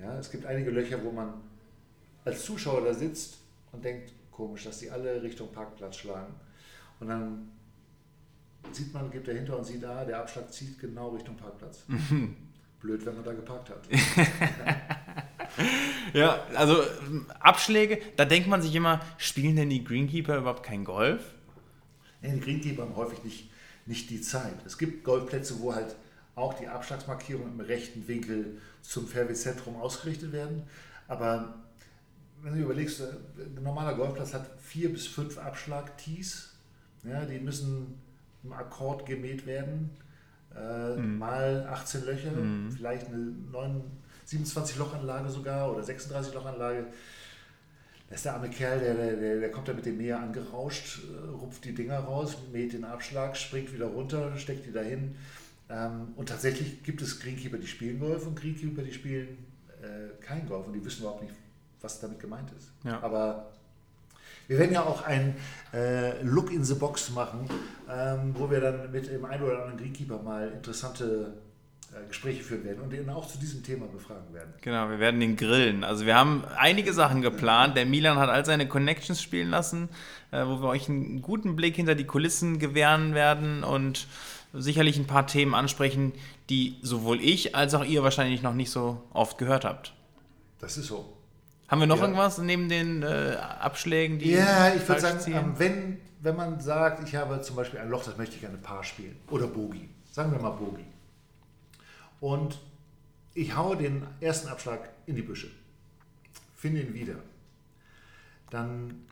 Ja, 0.00 0.18
es 0.18 0.30
gibt 0.30 0.46
einige 0.46 0.70
Löcher, 0.70 1.02
wo 1.02 1.10
man 1.10 1.34
als 2.24 2.44
Zuschauer 2.44 2.84
da 2.84 2.94
sitzt 2.94 3.38
und 3.72 3.84
denkt, 3.84 4.12
komisch, 4.36 4.64
dass 4.64 4.78
die 4.78 4.90
alle 4.90 5.22
Richtung 5.22 5.50
Parkplatz 5.50 5.96
schlagen. 5.96 6.34
Und 7.00 7.08
dann 7.08 7.48
sieht 8.70 8.92
man, 8.92 9.10
geht 9.10 9.26
dahinter 9.26 9.56
und 9.56 9.64
sieht, 9.64 9.82
ah, 9.84 10.04
der 10.04 10.20
Abschlag 10.20 10.52
zieht 10.52 10.78
genau 10.78 11.10
Richtung 11.10 11.36
Parkplatz. 11.36 11.84
Mhm. 11.88 12.36
Blöd, 12.80 13.04
wenn 13.06 13.14
man 13.14 13.24
da 13.24 13.32
geparkt 13.32 13.70
hat. 13.70 13.88
ja, 16.12 16.44
also 16.54 16.82
Abschläge, 17.40 17.98
da 18.16 18.26
denkt 18.26 18.48
man 18.48 18.60
sich 18.60 18.74
immer, 18.74 19.00
spielen 19.16 19.56
denn 19.56 19.70
die 19.70 19.82
Greenkeeper 19.82 20.36
überhaupt 20.36 20.62
kein 20.62 20.84
Golf? 20.84 21.22
Nee, 22.20 22.34
die 22.34 22.40
Greenkeeper 22.40 22.82
haben 22.82 22.96
häufig 22.96 23.24
nicht, 23.24 23.50
nicht 23.86 24.10
die 24.10 24.20
Zeit. 24.20 24.56
Es 24.66 24.76
gibt 24.76 25.04
Golfplätze, 25.04 25.60
wo 25.60 25.74
halt 25.74 25.96
auch 26.34 26.52
die 26.52 26.68
Abschlagsmarkierungen 26.68 27.54
im 27.54 27.60
rechten 27.60 28.06
Winkel 28.06 28.60
zum 28.82 29.08
Fairway-Zentrum 29.08 29.76
ausgerichtet 29.76 30.32
werden. 30.32 30.64
Aber 31.08 31.65
wenn 32.46 32.54
du 32.54 32.60
überlegst, 32.60 33.00
äh, 33.00 33.04
ein 33.42 33.62
normaler 33.62 33.94
Golfplatz 33.94 34.32
hat 34.32 34.46
vier 34.60 34.92
bis 34.92 35.06
fünf 35.06 35.36
Abschlag-Tees. 35.36 36.52
Ja, 37.02 37.24
die 37.24 37.40
müssen 37.40 38.00
im 38.44 38.52
Akkord 38.52 39.04
gemäht 39.04 39.46
werden. 39.46 39.90
Äh, 40.54 40.96
mhm. 40.96 41.18
Mal 41.18 41.66
18 41.68 42.04
Löcher, 42.04 42.30
mhm. 42.30 42.70
vielleicht 42.70 43.08
eine 43.08 43.18
9, 43.18 43.82
27 44.24 44.78
Lochanlage 44.78 45.28
sogar 45.28 45.72
oder 45.72 45.82
36 45.82 46.34
Lochanlage. 46.34 46.86
Das 48.08 48.18
ist 48.18 48.26
der 48.26 48.34
arme 48.34 48.48
Kerl, 48.48 48.78
der, 48.78 48.94
der, 48.94 49.40
der 49.40 49.50
kommt 49.50 49.66
da 49.66 49.72
mit 49.72 49.84
dem 49.84 49.96
Meer 49.96 50.20
angerauscht, 50.20 51.00
äh, 51.10 51.28
rupft 51.30 51.64
die 51.64 51.74
Dinger 51.74 51.98
raus, 51.98 52.36
mäht 52.52 52.72
den 52.72 52.84
Abschlag, 52.84 53.36
springt 53.36 53.74
wieder 53.74 53.86
runter, 53.86 54.36
steckt 54.36 54.66
die 54.66 54.72
dahin. 54.72 55.16
Ähm, 55.68 56.12
und 56.14 56.28
tatsächlich 56.28 56.84
gibt 56.84 57.02
es 57.02 57.18
Greenkeeper, 57.18 57.58
die 57.58 57.66
spielen 57.66 57.98
Golf 57.98 58.24
und 58.24 58.36
Greenkeeper, 58.38 58.82
die 58.82 58.92
spielen 58.92 59.36
äh, 59.82 60.22
kein 60.24 60.46
Golf 60.46 60.68
und 60.68 60.74
die 60.74 60.84
wissen 60.84 61.00
überhaupt 61.00 61.24
nicht, 61.24 61.34
was 61.82 62.00
damit 62.00 62.20
gemeint 62.20 62.50
ist. 62.56 62.70
Ja. 62.84 63.02
Aber 63.02 63.52
wir 64.48 64.58
werden 64.58 64.72
ja 64.72 64.82
auch 64.82 65.02
ein 65.02 65.36
äh, 65.72 66.22
Look 66.22 66.52
in 66.52 66.64
the 66.64 66.74
Box 66.74 67.10
machen, 67.10 67.48
ähm, 67.90 68.34
wo 68.36 68.50
wir 68.50 68.60
dann 68.60 68.92
mit 68.92 69.08
dem 69.08 69.24
einen 69.24 69.42
oder 69.42 69.62
anderen 69.62 69.78
Greenkeeper 69.78 70.22
mal 70.22 70.48
interessante 70.50 71.34
äh, 71.92 72.06
Gespräche 72.08 72.42
führen 72.42 72.64
werden 72.64 72.80
und 72.80 72.92
ihn 72.92 73.08
auch 73.10 73.26
zu 73.26 73.38
diesem 73.38 73.62
Thema 73.62 73.86
befragen 73.86 74.32
werden. 74.32 74.54
Genau, 74.62 74.88
wir 74.88 75.00
werden 75.00 75.18
den 75.18 75.36
grillen. 75.36 75.82
Also 75.82 76.06
wir 76.06 76.14
haben 76.14 76.44
einige 76.56 76.92
Sachen 76.92 77.22
geplant. 77.22 77.76
Der 77.76 77.86
Milan 77.86 78.18
hat 78.18 78.28
all 78.28 78.44
seine 78.44 78.68
Connections 78.68 79.20
spielen 79.20 79.50
lassen, 79.50 79.88
äh, 80.30 80.44
wo 80.46 80.60
wir 80.60 80.68
euch 80.68 80.88
einen 80.88 81.22
guten 81.22 81.56
Blick 81.56 81.76
hinter 81.76 81.94
die 81.94 82.06
Kulissen 82.06 82.58
gewähren 82.58 83.14
werden 83.14 83.64
und 83.64 84.06
sicherlich 84.52 84.96
ein 84.96 85.06
paar 85.06 85.26
Themen 85.26 85.54
ansprechen, 85.54 86.12
die 86.50 86.76
sowohl 86.82 87.20
ich 87.20 87.56
als 87.56 87.74
auch 87.74 87.84
ihr 87.84 88.02
wahrscheinlich 88.02 88.42
noch 88.42 88.54
nicht 88.54 88.70
so 88.70 89.02
oft 89.12 89.38
gehört 89.38 89.64
habt. 89.64 89.92
Das 90.60 90.76
ist 90.76 90.86
so. 90.86 91.15
Haben 91.68 91.80
wir 91.80 91.86
noch 91.86 91.96
ja. 91.96 92.02
irgendwas 92.02 92.38
neben 92.38 92.68
den 92.68 93.02
äh, 93.02 93.36
Abschlägen, 93.60 94.18
die. 94.18 94.32
Ja, 94.32 94.74
ich 94.74 94.86
würde 94.88 95.00
sagen, 95.00 95.20
ziehen? 95.20 95.54
wenn, 95.56 95.98
wenn 96.20 96.36
man 96.36 96.60
sagt, 96.60 97.06
ich 97.06 97.14
habe 97.14 97.40
zum 97.42 97.56
Beispiel 97.56 97.80
ein 97.80 97.90
Loch, 97.90 98.04
das 98.04 98.16
möchte 98.16 98.36
ich 98.36 98.40
gerne 98.40 98.56
Paar 98.58 98.84
spielen 98.84 99.16
oder 99.30 99.46
Bogi. 99.46 99.88
Sagen 100.12 100.30
wir 100.32 100.38
mal 100.38 100.50
Bogi. 100.50 100.84
Und 102.20 102.58
ich 103.34 103.54
haue 103.56 103.76
den 103.76 104.02
ersten 104.20 104.48
Abschlag 104.48 104.88
in 105.06 105.16
die 105.16 105.22
Büsche, 105.22 105.48
finde 106.54 106.80
ihn 106.80 106.94
wieder. 106.94 107.16
Dann 108.50 109.06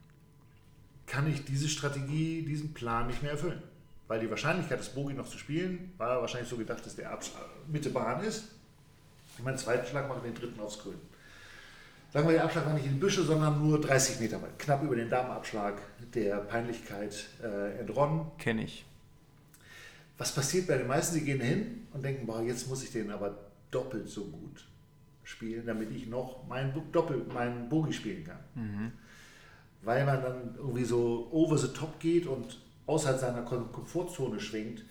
kann 1.07 1.29
ich 1.31 1.45
diese 1.45 1.69
Strategie, 1.69 2.43
diesen 2.43 2.73
Plan 2.73 3.07
nicht 3.07 3.23
mehr 3.23 3.33
erfüllen. 3.33 3.63
Weil 4.07 4.21
die 4.21 4.31
Wahrscheinlichkeit, 4.31 4.79
das 4.79 4.91
Bogi 4.91 5.15
noch 5.15 5.29
zu 5.29 5.39
spielen, 5.39 5.93
war 5.97 6.21
wahrscheinlich 6.21 6.49
so 6.49 6.57
gedacht, 6.57 6.85
dass 6.85 6.95
der 6.97 7.11
Abschlag 7.11 7.43
Mitte 7.69 7.91
Bahn 7.91 8.23
ist. 8.23 8.45
Ich 9.37 9.45
meinen 9.45 9.59
zweiten 9.59 9.87
Schlag 9.87 10.09
mache, 10.09 10.21
den 10.21 10.35
dritten 10.35 10.61
aufs 10.61 10.79
Grün. 10.79 10.99
Sagen 12.15 12.29
wir, 12.29 12.35
der 12.35 12.45
Abschlag 12.45 12.65
war 12.65 12.75
nicht 12.75 12.87
in 12.87 12.93
die 12.93 13.01
Büsche, 13.01 13.25
sondern 13.25 13.61
nur 13.61 13.81
30 13.81 14.21
Meter 14.21 14.41
weit. 14.41 14.57
Knapp 14.57 14.85
über 14.85 14.95
den 14.95 15.11
Damenabschlag 15.11 15.83
der 16.15 16.37
Peinlichkeit 16.37 17.29
äh, 17.43 17.81
entronnen. 17.81 18.27
Kenne 18.39 18.63
ich. 18.63 18.85
Was 20.17 20.33
passiert 20.33 20.69
bei 20.69 20.79
den 20.79 20.87
meisten? 20.87 21.15
Sie 21.15 21.25
gehen 21.25 21.41
hin 21.41 21.89
und 21.93 22.05
denken, 22.05 22.25
boah, 22.25 22.41
jetzt 22.41 22.69
muss 22.69 22.85
ich 22.85 22.93
den 22.93 23.11
aber 23.11 23.37
doppelt 23.73 24.09
so 24.09 24.27
gut 24.27 24.65
spielen, 25.25 25.67
damit 25.67 25.91
ich 25.91 26.07
noch 26.07 26.47
meinen 26.47 26.73
Doppel, 26.93 27.25
meinen 27.35 27.69
Bogi 27.69 27.93
spielen 27.93 28.23
kann. 28.23 28.39
Mhm. 28.55 28.93
Weil 29.83 30.07
man 30.07 30.23
dann 30.23 30.55
irgendwie 30.57 30.85
so 30.85 31.27
over 31.33 31.59
the 31.59 31.73
top 31.73 31.99
geht 31.99 32.29
und 32.29 32.61
außerhalb 32.87 33.19
seiner 33.19 33.43
Komfortzone 33.43 34.39
schwingt, 34.39 34.85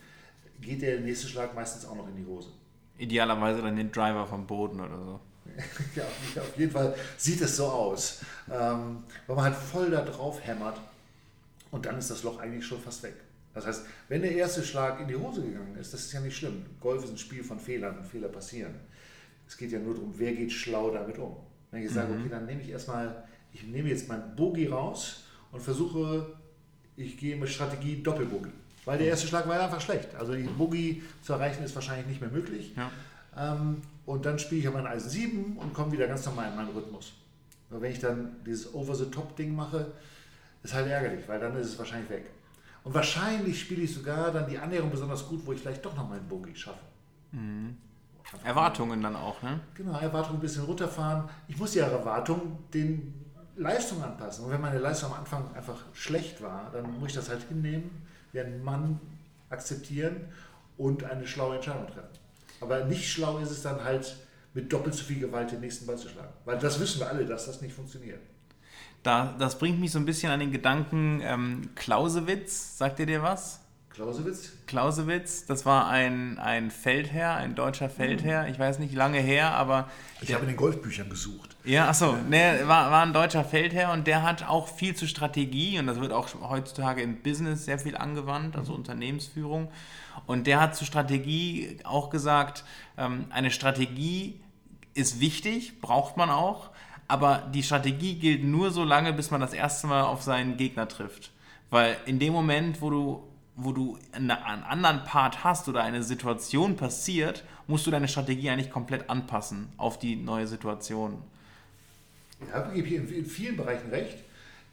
geht 0.60 0.82
der 0.82 1.00
nächste 1.00 1.30
Schlag 1.30 1.56
meistens 1.56 1.86
auch 1.86 1.96
noch 1.96 2.10
in 2.10 2.18
die 2.18 2.26
Hose. 2.26 2.50
Idealerweise 2.98 3.62
dann 3.62 3.78
den 3.78 3.94
Driver 3.94 4.28
vom 4.28 4.46
Boden 4.46 4.82
oder 4.82 4.98
so. 4.98 5.20
ja, 5.96 6.04
auf 6.42 6.58
jeden 6.58 6.72
Fall 6.72 6.96
sieht 7.18 7.42
es 7.42 7.58
so 7.58 7.66
aus. 7.66 8.22
Ähm, 8.52 9.04
weil 9.28 9.36
man 9.36 9.46
halt 9.46 9.56
voll 9.56 9.92
da 9.92 10.02
drauf 10.02 10.40
hämmert 10.46 10.80
und 11.72 11.86
dann 11.86 11.98
ist 11.98 12.10
das 12.10 12.24
Loch 12.24 12.40
eigentlich 12.40 12.66
schon 12.66 12.82
fast 12.82 13.04
weg. 13.04 13.16
Das 13.54 13.68
heißt, 13.68 13.86
wenn 14.10 14.22
der 14.22 14.32
erste 14.32 14.64
Schlag 14.64 15.00
in 15.00 15.08
die 15.08 15.16
Hose 15.16 15.42
gegangen 15.42 15.76
ist, 15.76 15.94
das 15.94 16.02
ist 16.02 16.14
ja 16.14 16.20
nicht 16.20 16.36
schlimm. 16.36 16.66
Golf 16.80 17.04
ist 17.04 17.12
ein 17.12 17.18
Spiel 17.18 17.44
von 17.44 17.60
Fehlern 17.60 17.98
und 17.98 18.06
Fehler 18.06 18.30
passieren. 18.30 18.74
Es 19.48 19.58
geht 19.58 19.72
ja 19.72 19.80
nur 19.80 19.94
darum, 19.94 20.14
wer 20.18 20.34
geht 20.34 20.52
schlau 20.52 20.92
damit 20.92 21.18
um. 21.20 21.36
Wenn 21.70 21.84
ich 21.84 21.92
sage, 21.92 22.14
mhm. 22.14 22.22
okay, 22.22 22.30
dann 22.30 22.46
nehme 22.46 22.62
ich 22.62 22.70
erstmal, 22.70 23.24
ich 23.52 23.64
nehme 23.64 23.90
jetzt 23.90 24.08
mein 24.08 24.36
Bogie 24.36 24.68
raus 24.68 25.26
und 25.52 25.62
versuche, 25.62 26.36
ich 26.96 27.18
gehe 27.18 27.36
mit 27.36 27.50
Strategie 27.50 28.02
Doppelbogie. 28.02 28.52
Weil 28.86 28.98
der 28.98 29.08
erste 29.08 29.28
Schlag 29.28 29.48
war 29.48 29.60
einfach 29.60 29.82
schlecht. 29.82 30.14
Also 30.16 30.34
die 30.36 30.44
Bogie 30.44 31.04
zu 31.22 31.34
erreichen 31.34 31.64
ist 31.64 31.74
wahrscheinlich 31.76 32.08
nicht 32.08 32.22
mehr 32.22 32.30
möglich. 32.30 32.74
Ja. 32.76 32.92
Ähm, 33.38 33.82
und 34.06 34.26
dann 34.26 34.40
spiele 34.40 34.62
ich 34.62 34.68
aber 34.68 34.80
ein 34.80 34.88
Eisen 34.88 35.10
7 35.10 35.58
und 35.58 35.74
komme 35.74 35.92
wieder 35.92 36.08
ganz 36.08 36.26
normal 36.26 36.50
in 36.50 36.56
meinen 36.56 36.76
Rhythmus. 36.76 37.14
Aber 37.70 37.82
wenn 37.82 37.92
ich 37.92 38.00
dann 38.00 38.36
dieses 38.46 38.74
Over-the-Top-Ding 38.74 39.56
mache, 39.56 39.94
ist 40.62 40.74
halt 40.74 40.88
ärgerlich, 40.88 41.28
weil 41.28 41.40
dann 41.40 41.56
ist 41.56 41.68
es 41.68 41.80
wahrscheinlich 41.80 42.10
weg. 42.10 42.30
Und 42.84 42.94
wahrscheinlich 42.94 43.62
spiele 43.62 43.84
ich 43.84 43.94
sogar 43.94 44.32
dann 44.32 44.48
die 44.50 44.58
Annäherung 44.58 44.92
besonders 44.92 45.28
gut, 45.28 45.46
wo 45.46 45.54
ich 45.54 45.62
vielleicht 45.62 45.86
doch 45.86 45.96
noch 45.96 46.08
meinen 46.10 46.28
Bogie 46.28 46.56
schaffe. 46.56 46.80
Mhm. 47.32 47.78
Erwartungen 48.44 49.02
dann 49.02 49.16
auch, 49.16 49.42
ne? 49.42 49.60
Genau, 49.76 49.98
Erwartungen 50.00 50.40
ein 50.40 50.42
bisschen 50.42 50.64
runterfahren. 50.64 51.30
Ich 51.48 51.58
muss 51.58 51.76
ja 51.76 51.88
Erwartungen 51.88 52.58
den 52.74 53.14
Leistungen 53.56 54.04
anpassen. 54.04 54.46
Und 54.46 54.52
wenn 54.52 54.62
meine 54.62 54.80
Leistung 54.80 55.12
am 55.12 55.20
Anfang 55.20 55.54
einfach 55.54 55.78
schlecht 55.94 56.42
war, 56.42 56.72
dann 56.72 57.00
muss 57.00 57.10
ich 57.10 57.16
das 57.16 57.30
halt 57.30 57.44
hinnehmen, 57.44 57.90
wie 58.32 58.40
ein 58.40 58.64
Mann 58.64 59.00
akzeptieren 59.50 60.28
und 60.78 61.04
eine 61.04 61.28
schlaue 61.28 61.56
Entscheidung 61.56 61.86
treffen. 61.88 62.23
Aber 62.64 62.86
nicht 62.86 63.10
schlau 63.10 63.38
ist 63.38 63.52
es 63.52 63.62
dann 63.62 63.84
halt, 63.84 64.16
mit 64.54 64.72
doppelt 64.72 64.96
so 64.96 65.04
viel 65.04 65.20
Gewalt 65.20 65.52
den 65.52 65.60
nächsten 65.60 65.86
Ball 65.86 65.98
zu 65.98 66.10
schlagen. 66.10 66.34
Weil 66.46 66.58
das 66.60 66.80
wissen 66.80 67.00
wir 67.00 67.10
alle, 67.10 67.26
dass 67.26 67.46
das 67.46 67.62
nicht 67.62 67.74
funktioniert. 67.74 68.22
Da, 69.02 69.36
das 69.38 69.58
bringt 69.58 69.80
mich 69.80 69.92
so 69.92 70.00
ein 70.00 70.06
bisschen 70.06 70.32
an 70.32 70.40
den 70.40 70.52
Gedanken 70.52 71.22
ähm, 71.24 71.70
Clausewitz. 71.76 72.78
Sagt 72.78 73.00
ihr 73.00 73.06
dir 73.06 73.22
was? 73.22 73.60
Clausewitz? 73.94 74.54
Clausewitz, 74.66 75.46
das 75.46 75.68
war 75.68 75.88
ein, 75.88 76.40
ein 76.40 76.72
Feldherr, 76.72 77.36
ein 77.36 77.54
deutscher 77.54 77.90
Feldherr. 77.90 78.48
Ich 78.48 78.58
weiß 78.58 78.80
nicht, 78.80 78.96
lange 78.96 79.20
her, 79.20 79.52
aber. 79.52 79.88
Ich 80.20 80.28
der, 80.28 80.38
habe 80.38 80.46
in 80.46 80.52
den 80.52 80.58
Golfbüchern 80.58 81.10
gesucht. 81.10 81.56
Ja, 81.64 81.90
achso, 81.90 82.18
ne, 82.28 82.62
war, 82.66 82.90
war 82.90 83.04
ein 83.04 83.14
deutscher 83.14 83.46
Feldherr 83.46 83.92
und 83.94 84.08
der 84.08 84.24
hat 84.24 84.48
auch 84.50 84.68
viel 84.68 84.96
zu 84.96 85.08
Strategie 85.08 85.78
und 85.78 85.86
das 85.86 86.00
wird 86.00 86.12
auch 86.12 86.28
heutzutage 86.50 87.04
im 87.04 87.22
Business 87.22 87.66
sehr 87.66 87.78
viel 87.78 87.96
angewandt, 87.96 88.56
also 88.56 88.72
mhm. 88.72 88.80
Unternehmensführung. 88.80 89.70
Und 90.26 90.48
der 90.48 90.60
hat 90.60 90.76
zur 90.76 90.88
Strategie 90.88 91.78
auch 91.84 92.10
gesagt, 92.10 92.64
ähm, 92.98 93.26
eine 93.30 93.52
Strategie 93.52 94.42
ist 94.96 95.20
wichtig, 95.20 95.82
braucht 95.82 96.18
man 96.18 96.30
auch, 96.30 96.72
aber 97.08 97.50
die 97.54 97.64
Strategie 97.64 98.16
gilt 98.16 98.44
nur 98.44 98.72
so 98.72 98.84
lange, 98.84 99.14
bis 99.14 99.30
man 99.30 99.40
das 99.40 99.54
erste 99.54 99.88
Mal 99.88 100.04
auf 100.04 100.24
seinen 100.24 100.58
Gegner 100.58 100.88
trifft. 100.88 101.32
Weil 101.70 101.96
in 102.06 102.20
dem 102.20 102.34
Moment, 102.34 102.82
wo 102.82 102.90
du, 102.90 103.24
wo 103.56 103.72
du 103.72 103.98
eine, 104.12 104.46
einen 104.46 104.64
anderen 104.64 105.04
Part 105.04 105.44
hast 105.44 105.68
oder 105.68 105.84
eine 105.84 106.04
Situation 106.04 106.76
passiert, 106.76 107.44
musst 107.68 107.86
du 107.86 107.92
deine 107.92 108.08
Strategie 108.08 108.50
eigentlich 108.50 108.72
komplett 108.72 109.10
anpassen 109.10 109.70
auf 109.78 110.00
die 110.00 110.16
neue 110.16 110.48
Situation. 110.48 111.22
Ja, 112.52 112.68
ich 112.70 112.76
gebe 112.76 112.88
hier 112.88 113.18
in 113.18 113.26
vielen 113.26 113.58
Bereichen 113.58 113.90
recht. 113.90 114.18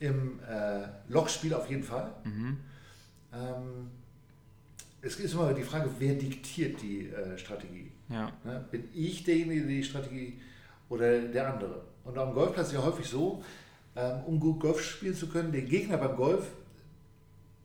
Im 0.01 0.41
äh, 0.49 0.87
Lochspiel 1.09 1.53
auf 1.53 1.69
jeden 1.69 1.85
Fall. 1.85 2.11
Mhm. 2.25 2.57
Ähm, 3.35 3.91
es 5.03 5.17
ist 5.17 5.35
immer 5.35 5.53
die 5.53 5.63
Frage, 5.63 5.91
wer 5.99 6.15
diktiert 6.15 6.81
die 6.81 7.09
äh, 7.09 7.37
Strategie? 7.37 7.91
Ja. 8.09 8.33
Ne? 8.45 8.65
Bin 8.71 8.89
ich 8.95 9.25
derjenige, 9.25 9.61
der 9.61 9.69
die 9.69 9.85
Strategie 9.85 10.41
oder 10.89 11.21
der 11.21 11.53
andere? 11.53 11.83
Und 12.05 12.17
am 12.17 12.33
Golfplatz 12.33 12.69
ist 12.69 12.75
ja 12.75 12.83
häufig 12.83 13.07
so, 13.07 13.43
ähm, 13.95 14.21
um 14.27 14.41
gut 14.41 14.61
Golf 14.61 14.83
spielen 14.83 15.15
zu 15.15 15.29
können, 15.29 15.53
der 15.53 15.63
Gegner 15.63 15.99
beim 15.99 16.17
Golf 16.17 16.47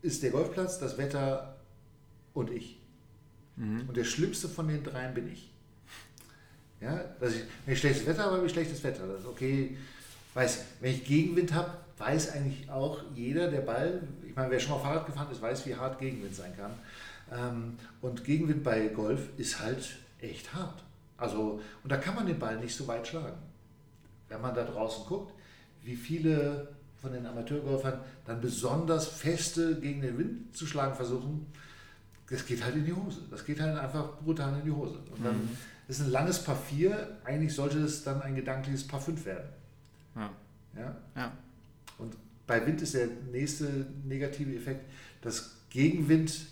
ist 0.05 0.24
der 0.24 0.29
Golfplatz, 0.29 0.79
das 0.79 0.97
Wetter 0.97 1.55
und 2.33 2.51
ich. 2.51 2.79
Mhm. 3.55 3.85
Und 3.88 3.97
der 3.97 4.03
schlimmste 4.03 4.47
von 4.47 4.67
den 4.67 4.83
dreien 4.83 5.13
bin 5.13 5.31
ich. 5.31 5.51
Ja, 6.79 7.03
dass 7.19 7.33
ich, 7.33 7.41
wenn 7.65 7.74
ich 7.74 7.79
schlechtes 7.79 8.05
Wetter 8.05 8.24
habe, 8.24 8.35
habe 8.38 8.45
ich 8.45 8.51
schlechtes 8.51 8.83
Wetter. 8.83 9.07
Das 9.07 9.21
ist 9.21 9.27
okay. 9.27 9.77
Weiß, 10.33 10.65
wenn 10.81 10.91
ich 10.91 11.05
Gegenwind 11.05 11.53
habe, 11.53 11.71
weiß 11.97 12.33
eigentlich 12.33 12.69
auch 12.69 13.01
jeder, 13.15 13.50
der 13.50 13.62
Ball, 13.62 14.03
ich 14.27 14.35
meine, 14.35 14.51
wer 14.51 14.59
schon 14.59 14.71
mal 14.71 14.79
Fahrrad 14.79 15.05
gefahren 15.05 15.31
ist, 15.31 15.41
weiß, 15.41 15.65
wie 15.65 15.75
hart 15.75 15.97
Gegenwind 16.00 16.35
sein 16.35 16.53
kann. 16.55 16.74
Ähm, 17.31 17.77
und 18.01 18.24
Gegenwind 18.24 18.63
bei 18.63 18.88
Golf 18.89 19.29
ist 19.38 19.59
halt 19.59 19.97
echt 20.19 20.53
hart. 20.53 20.83
Also, 21.17 21.62
und 21.83 21.91
da 21.91 21.97
kann 21.97 22.15
man 22.15 22.27
den 22.27 22.38
Ball 22.38 22.59
nicht 22.59 22.75
so 22.75 22.88
weit 22.88 23.07
schlagen. 23.07 23.38
Wenn 24.27 24.41
man 24.41 24.53
da 24.53 24.65
draußen 24.65 25.05
guckt, 25.05 25.33
wie 25.83 25.95
viele 25.95 26.67
von 27.05 27.13
den 27.13 27.27
Amateurgolfern 27.27 28.00
dann 28.25 28.41
besonders 28.41 29.07
feste 29.07 29.79
gegen 29.79 30.01
den 30.01 30.17
Wind 30.17 30.57
zu 30.57 30.65
schlagen 30.65 30.95
versuchen, 30.95 31.45
das 32.27 32.47
geht 32.47 32.63
halt 32.63 32.75
in 32.75 32.83
die 32.83 32.93
Hose. 32.93 33.21
Das 33.29 33.45
geht 33.45 33.59
halt 33.59 33.77
einfach 33.77 34.17
brutal 34.21 34.57
in 34.57 34.65
die 34.65 34.71
Hose. 34.71 34.97
Und 35.15 35.24
dann 35.24 35.35
mhm. 35.35 35.50
ist 35.88 36.01
ein 36.01 36.09
langes 36.09 36.43
Paar 36.43 36.55
4, 36.55 37.19
eigentlich 37.24 37.53
sollte 37.53 37.77
es 37.77 38.03
dann 38.03 38.24
ein 38.24 38.35
gedankliches 38.35 38.88
Paar 38.88 39.00
5 39.00 39.24
werden. 39.24 39.50
Ja. 40.15 40.31
ja. 40.75 40.95
Ja? 41.15 41.31
Und 42.00 42.15
bei 42.47 42.65
Wind 42.65 42.81
ist 42.81 42.95
der 42.95 43.07
nächste 43.31 43.85
negative 44.03 44.55
Effekt, 44.55 44.89
dass 45.21 45.51
Gegenwind 45.69 46.47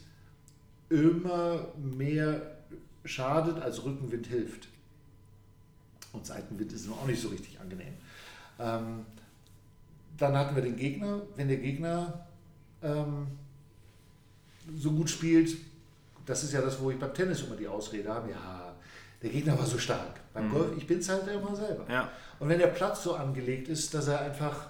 immer 0.89 1.69
mehr 1.77 2.57
schadet, 3.05 3.59
als 3.59 3.83
Rückenwind 3.83 4.27
hilft. 4.27 4.67
Und 6.11 6.27
Seitenwind 6.27 6.71
ist 6.71 6.87
auch 6.91 7.07
nicht 7.07 7.21
so 7.21 7.29
richtig 7.29 7.59
angenehm. 7.59 7.95
Ähm, 8.59 9.05
dann 10.17 10.37
hatten 10.37 10.55
wir 10.55 10.63
den 10.63 10.75
Gegner. 10.75 11.21
Wenn 11.35 11.47
der 11.47 11.57
Gegner 11.57 12.25
ähm, 12.81 13.27
so 14.77 14.91
gut 14.91 15.09
spielt, 15.09 15.57
das 16.25 16.43
ist 16.43 16.53
ja 16.53 16.61
das, 16.61 16.79
wo 16.79 16.91
ich 16.91 16.99
beim 16.99 17.13
Tennis 17.13 17.41
immer 17.41 17.55
die 17.55 17.67
Ausrede 17.67 18.09
habe, 18.13 18.31
ja, 18.31 18.73
der 19.21 19.29
Gegner 19.29 19.57
war 19.57 19.65
so 19.65 19.77
stark. 19.77 20.19
Beim 20.33 20.47
mhm. 20.47 20.51
Golf, 20.51 20.77
ich 20.77 20.87
bin 20.87 20.99
es 20.99 21.09
halt 21.09 21.27
immer 21.27 21.55
selber. 21.55 21.85
Ja. 21.89 22.09
Und 22.39 22.49
wenn 22.49 22.59
der 22.59 22.67
Platz 22.67 23.03
so 23.03 23.15
angelegt 23.15 23.67
ist, 23.67 23.93
dass 23.93 24.07
er 24.07 24.19
einfach 24.19 24.67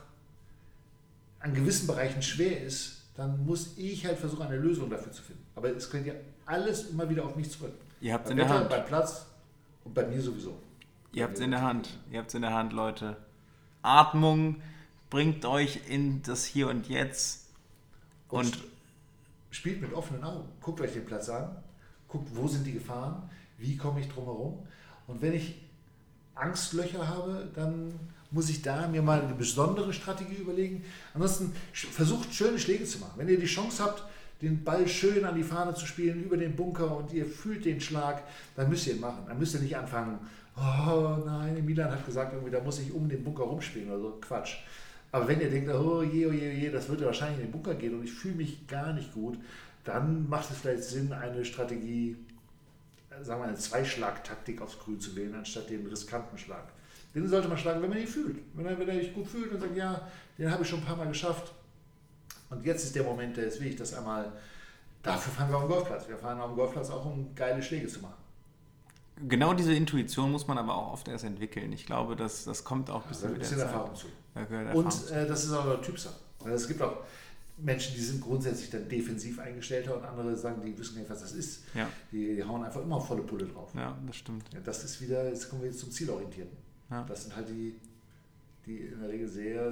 an 1.39 1.53
gewissen 1.53 1.87
Bereichen 1.87 2.21
schwer 2.21 2.61
ist, 2.61 3.01
dann 3.15 3.45
muss 3.45 3.77
ich 3.77 4.05
halt 4.05 4.17
versuchen, 4.17 4.43
eine 4.43 4.57
Lösung 4.57 4.89
dafür 4.89 5.11
zu 5.11 5.21
finden. 5.21 5.45
Aber 5.55 5.69
es 5.75 5.89
kommt 5.89 6.05
ja 6.05 6.13
alles 6.45 6.89
immer 6.89 7.09
wieder 7.09 7.25
auf 7.25 7.35
mich 7.35 7.51
zurück. 7.51 7.73
Ihr 8.01 8.13
habt 8.13 8.25
es 8.25 8.31
in 8.31 8.37
der 8.37 8.49
Hand. 8.49 8.69
Beim 8.69 8.85
Platz 8.85 9.25
und 9.83 9.93
bei 9.93 10.05
mir 10.05 10.21
sowieso. 10.21 10.57
Ihr 11.13 11.23
habt 11.23 11.35
es 11.35 11.41
in 11.41 11.51
der 11.51 11.61
Hand. 11.61 11.89
Ihr 12.11 12.19
habt 12.19 12.29
es 12.29 12.35
in 12.35 12.41
der 12.41 12.53
Hand, 12.53 12.73
Leute. 12.73 13.17
Atmung 13.81 14.61
bringt 15.13 15.45
euch 15.45 15.79
in 15.89 16.23
das 16.23 16.43
Hier 16.43 16.69
und 16.69 16.89
Jetzt. 16.89 17.45
Und, 18.29 18.45
und 18.45 18.63
spielt 19.51 19.79
mit 19.79 19.93
offenen 19.93 20.23
Augen. 20.23 20.49
Guckt 20.59 20.81
euch 20.81 20.93
den 20.93 21.05
Platz 21.05 21.29
an. 21.29 21.55
Guckt, 22.07 22.29
wo 22.33 22.47
sind 22.47 22.65
die 22.65 22.71
Gefahren. 22.73 23.29
Wie 23.59 23.77
komme 23.77 23.99
ich 23.99 24.09
drum 24.09 24.25
herum. 24.25 24.67
Und 25.05 25.21
wenn 25.21 25.33
ich 25.33 25.61
Angstlöcher 26.33 27.07
habe, 27.07 27.47
dann 27.53 27.93
muss 28.31 28.49
ich 28.49 28.63
da 28.63 28.87
mir 28.87 29.03
mal 29.03 29.21
eine 29.21 29.35
besondere 29.35 29.93
Strategie 29.93 30.33
überlegen. 30.33 30.83
Ansonsten 31.13 31.53
versucht 31.73 32.33
schöne 32.33 32.57
Schläge 32.57 32.85
zu 32.85 32.97
machen. 32.97 33.13
Wenn 33.17 33.29
ihr 33.29 33.39
die 33.39 33.45
Chance 33.45 33.83
habt, 33.83 34.03
den 34.41 34.63
Ball 34.63 34.87
schön 34.87 35.25
an 35.25 35.35
die 35.35 35.43
Fahne 35.43 35.75
zu 35.75 35.85
spielen 35.85 36.23
über 36.23 36.37
den 36.37 36.55
Bunker 36.55 36.97
und 36.97 37.13
ihr 37.13 37.27
fühlt 37.27 37.65
den 37.65 37.79
Schlag, 37.79 38.23
dann 38.55 38.67
müsst 38.67 38.87
ihr 38.87 38.95
ihn 38.95 39.01
machen. 39.01 39.25
Dann 39.27 39.37
müsst 39.37 39.53
ihr 39.53 39.59
nicht 39.59 39.77
anfangen, 39.77 40.17
oh 40.57 41.17
nein, 41.23 41.63
Milan 41.63 41.91
hat 41.91 42.03
gesagt, 42.03 42.33
irgendwie, 42.33 42.51
da 42.51 42.61
muss 42.61 42.79
ich 42.79 42.91
um 42.91 43.07
den 43.07 43.23
Bunker 43.23 43.43
rumspielen 43.43 43.91
oder 43.91 43.99
so. 43.99 44.17
Quatsch. 44.19 44.55
Aber 45.13 45.27
wenn 45.27 45.39
ihr 45.39 45.49
denkt, 45.51 45.69
oh 45.69 46.01
je, 46.01 46.25
oh 46.25 46.31
je, 46.31 46.49
oh 46.49 46.59
je, 46.59 46.71
das 46.71 46.89
würde 46.89 47.05
wahrscheinlich 47.05 47.39
in 47.39 47.45
den 47.45 47.51
Bunker 47.51 47.75
gehen 47.75 47.93
und 47.93 48.03
ich 48.03 48.11
fühle 48.11 48.33
mich 48.33 48.65
gar 48.65 48.93
nicht 48.93 49.13
gut, 49.13 49.37
dann 49.83 50.27
macht 50.27 50.49
es 50.49 50.57
vielleicht 50.57 50.83
Sinn, 50.83 51.13
eine 51.13 51.45
Strategie, 51.45 52.17
sagen 53.21 53.41
wir 53.41 53.47
eine 53.47 53.55
Zweischlag-Taktik 53.55 54.59
aufs 54.59 54.79
Grün 54.79 54.99
zu 54.99 55.15
wählen, 55.15 55.35
anstatt 55.35 55.69
den 55.69 55.85
riskanten 55.85 56.35
Schlag. 56.35 56.63
Den 57.13 57.27
sollte 57.27 57.47
man 57.47 57.59
schlagen, 57.59 57.83
wenn 57.83 57.91
man 57.91 57.99
ihn 57.99 58.07
fühlt. 58.07 58.37
Wenn 58.55 58.65
er, 58.65 58.79
wenn 58.79 58.89
er 58.89 58.95
sich 58.95 59.13
gut 59.13 59.27
fühlt 59.27 59.51
und 59.51 59.61
sagt, 59.61 59.77
ja, 59.77 60.01
den 60.39 60.49
habe 60.49 60.63
ich 60.63 60.69
schon 60.69 60.79
ein 60.79 60.85
paar 60.85 60.97
Mal 60.97 61.09
geschafft. 61.09 61.53
Und 62.49 62.65
jetzt 62.65 62.83
ist 62.83 62.95
der 62.95 63.03
Moment, 63.03 63.37
der 63.37 63.45
ist 63.45 63.61
wichtig, 63.61 63.77
das 63.77 63.93
einmal, 63.93 64.31
dafür 65.03 65.31
fahren 65.31 65.51
wir 65.51 65.57
auf 65.57 65.65
dem 65.65 65.69
Golfplatz. 65.69 66.07
Wir 66.07 66.17
fahren 66.17 66.41
auf 66.41 66.49
dem 66.49 66.55
Golfplatz 66.55 66.89
auch, 66.89 67.05
um 67.05 67.35
geile 67.35 67.61
Schläge 67.61 67.87
zu 67.87 67.99
machen. 67.99 68.22
Genau 69.27 69.53
diese 69.53 69.73
Intuition 69.73 70.31
muss 70.31 70.47
man 70.47 70.57
aber 70.57 70.75
auch 70.75 70.93
oft 70.93 71.07
erst 71.07 71.23
entwickeln. 71.23 71.71
Ich 71.71 71.85
glaube, 71.85 72.15
das, 72.15 72.45
das 72.45 72.63
kommt 72.63 72.89
auch 72.89 73.03
ein 73.03 73.09
bisschen, 73.09 73.31
ja, 73.31 73.37
mit 73.37 73.51
der 73.51 73.57
Erfahrung 73.59 73.95
zu. 73.95 74.07
Und 74.73 75.11
äh, 75.11 75.27
das 75.27 75.45
ist 75.45 75.53
auch 75.53 75.81
Typsache. 75.81 76.15
Es 76.45 76.67
gibt 76.67 76.81
auch 76.81 76.97
Menschen, 77.57 77.93
die 77.95 78.01
sind 78.01 78.21
grundsätzlich 78.21 78.69
dann 78.69 78.89
defensiv 78.89 79.39
eingestellter 79.39 79.95
und 79.95 80.03
andere 80.03 80.35
sagen, 80.35 80.61
die 80.65 80.77
wissen 80.77 80.97
nicht, 80.97 81.09
was 81.09 81.21
das 81.21 81.33
ist. 81.33 81.63
Ja. 81.75 81.87
Die, 82.11 82.35
die, 82.35 82.43
hauen 82.43 82.63
einfach 82.63 82.81
immer 82.81 82.99
volle 82.99 83.21
Pulle 83.21 83.45
drauf. 83.45 83.71
Ja, 83.75 83.97
das 84.05 84.15
stimmt. 84.15 84.45
Ja, 84.53 84.59
das 84.59 84.83
ist 84.83 85.01
wieder, 85.01 85.27
jetzt 85.27 85.49
kommen 85.49 85.61
wir 85.61 85.69
jetzt 85.69 85.79
zum 85.79 85.91
Zielorientierten. 85.91 86.57
Ja. 86.89 87.03
Das 87.07 87.23
sind 87.23 87.35
halt 87.35 87.47
die, 87.49 87.75
die 88.65 88.77
in 88.77 88.99
der 88.99 89.09
Regel 89.09 89.27
sehr 89.27 89.71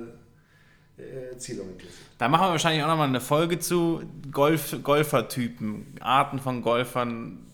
äh, 0.98 1.36
zielorientiert 1.38 1.92
sind. 1.92 2.06
Da 2.20 2.30
machen 2.30 2.46
wir 2.46 2.52
wahrscheinlich 2.52 2.84
auch 2.84 2.90
nochmal 2.90 3.08
eine 3.08 3.22
Folge 3.22 3.60
zu 3.60 4.04
Golf, 4.32 4.76
Golfertypen, 4.84 5.96
Arten 6.00 6.40
von 6.40 6.62
Golfern. 6.62 7.48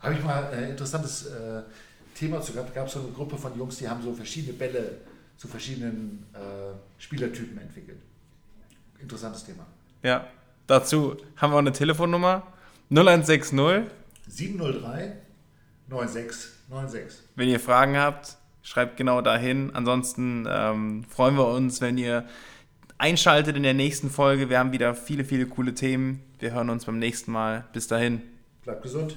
Habe 0.00 0.14
ich 0.14 0.24
mal 0.24 0.48
ein 0.52 0.70
interessantes 0.70 1.26
äh, 1.26 1.62
Thema 2.14 2.40
zu 2.40 2.52
gehabt. 2.52 2.74
gab 2.74 2.86
es 2.86 2.94
so 2.94 3.00
eine 3.00 3.10
Gruppe 3.10 3.36
von 3.36 3.56
Jungs, 3.56 3.78
die 3.78 3.88
haben 3.88 4.02
so 4.02 4.12
verschiedene 4.12 4.54
Bälle 4.54 4.98
zu 5.36 5.48
verschiedenen 5.48 6.26
äh, 6.34 6.74
Spielertypen 6.98 7.58
entwickelt. 7.58 7.98
Interessantes 8.98 9.44
Thema. 9.44 9.66
Ja, 10.02 10.26
dazu 10.66 11.16
haben 11.36 11.52
wir 11.52 11.56
auch 11.56 11.60
eine 11.60 11.72
Telefonnummer 11.72 12.46
0160 12.90 13.90
703 14.26 15.16
9696. 15.88 17.20
Wenn 17.36 17.48
ihr 17.48 17.60
Fragen 17.60 17.96
habt, 17.96 18.36
schreibt 18.62 18.96
genau 18.96 19.20
dahin. 19.22 19.74
Ansonsten 19.74 20.46
ähm, 20.48 21.04
freuen 21.04 21.36
wir 21.36 21.48
uns, 21.48 21.80
wenn 21.80 21.98
ihr 21.98 22.26
einschaltet 22.98 23.56
in 23.56 23.62
der 23.62 23.74
nächsten 23.74 24.10
Folge. 24.10 24.50
Wir 24.50 24.58
haben 24.58 24.72
wieder 24.72 24.94
viele, 24.94 25.24
viele 25.24 25.46
coole 25.46 25.74
Themen. 25.74 26.22
Wir 26.38 26.52
hören 26.52 26.70
uns 26.70 26.84
beim 26.84 26.98
nächsten 26.98 27.32
Mal. 27.32 27.64
Bis 27.72 27.88
dahin. 27.88 28.22
Bleibt 28.62 28.82
gesund. 28.82 29.16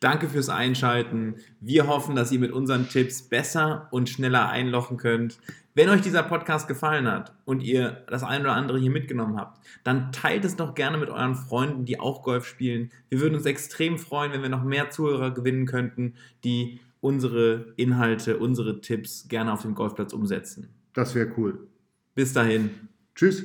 Danke 0.00 0.28
fürs 0.28 0.48
Einschalten. 0.48 1.36
Wir 1.60 1.86
hoffen, 1.86 2.14
dass 2.14 2.30
ihr 2.30 2.38
mit 2.38 2.52
unseren 2.52 2.88
Tipps 2.88 3.22
besser 3.22 3.88
und 3.90 4.08
schneller 4.08 4.48
einlochen 4.48 4.96
könnt. 4.96 5.38
Wenn 5.74 5.88
euch 5.88 6.02
dieser 6.02 6.22
Podcast 6.22 6.68
gefallen 6.68 7.08
hat 7.10 7.34
und 7.44 7.62
ihr 7.62 8.04
das 8.08 8.22
ein 8.22 8.42
oder 8.42 8.52
andere 8.52 8.78
hier 8.78 8.90
mitgenommen 8.90 9.36
habt, 9.38 9.60
dann 9.82 10.12
teilt 10.12 10.44
es 10.44 10.56
doch 10.56 10.74
gerne 10.74 10.98
mit 10.98 11.08
euren 11.08 11.34
Freunden, 11.34 11.84
die 11.84 11.98
auch 11.98 12.22
Golf 12.22 12.46
spielen. 12.46 12.92
Wir 13.08 13.20
würden 13.20 13.34
uns 13.34 13.46
extrem 13.46 13.98
freuen, 13.98 14.32
wenn 14.32 14.42
wir 14.42 14.50
noch 14.50 14.62
mehr 14.62 14.90
Zuhörer 14.90 15.32
gewinnen 15.32 15.66
könnten, 15.66 16.14
die 16.44 16.80
unsere 17.00 17.74
Inhalte, 17.76 18.38
unsere 18.38 18.80
Tipps 18.80 19.28
gerne 19.28 19.52
auf 19.52 19.62
dem 19.62 19.74
Golfplatz 19.74 20.12
umsetzen. 20.12 20.68
Das 20.92 21.14
wäre 21.14 21.32
cool. 21.36 21.66
Bis 22.14 22.32
dahin. 22.32 22.70
Tschüss. 23.14 23.44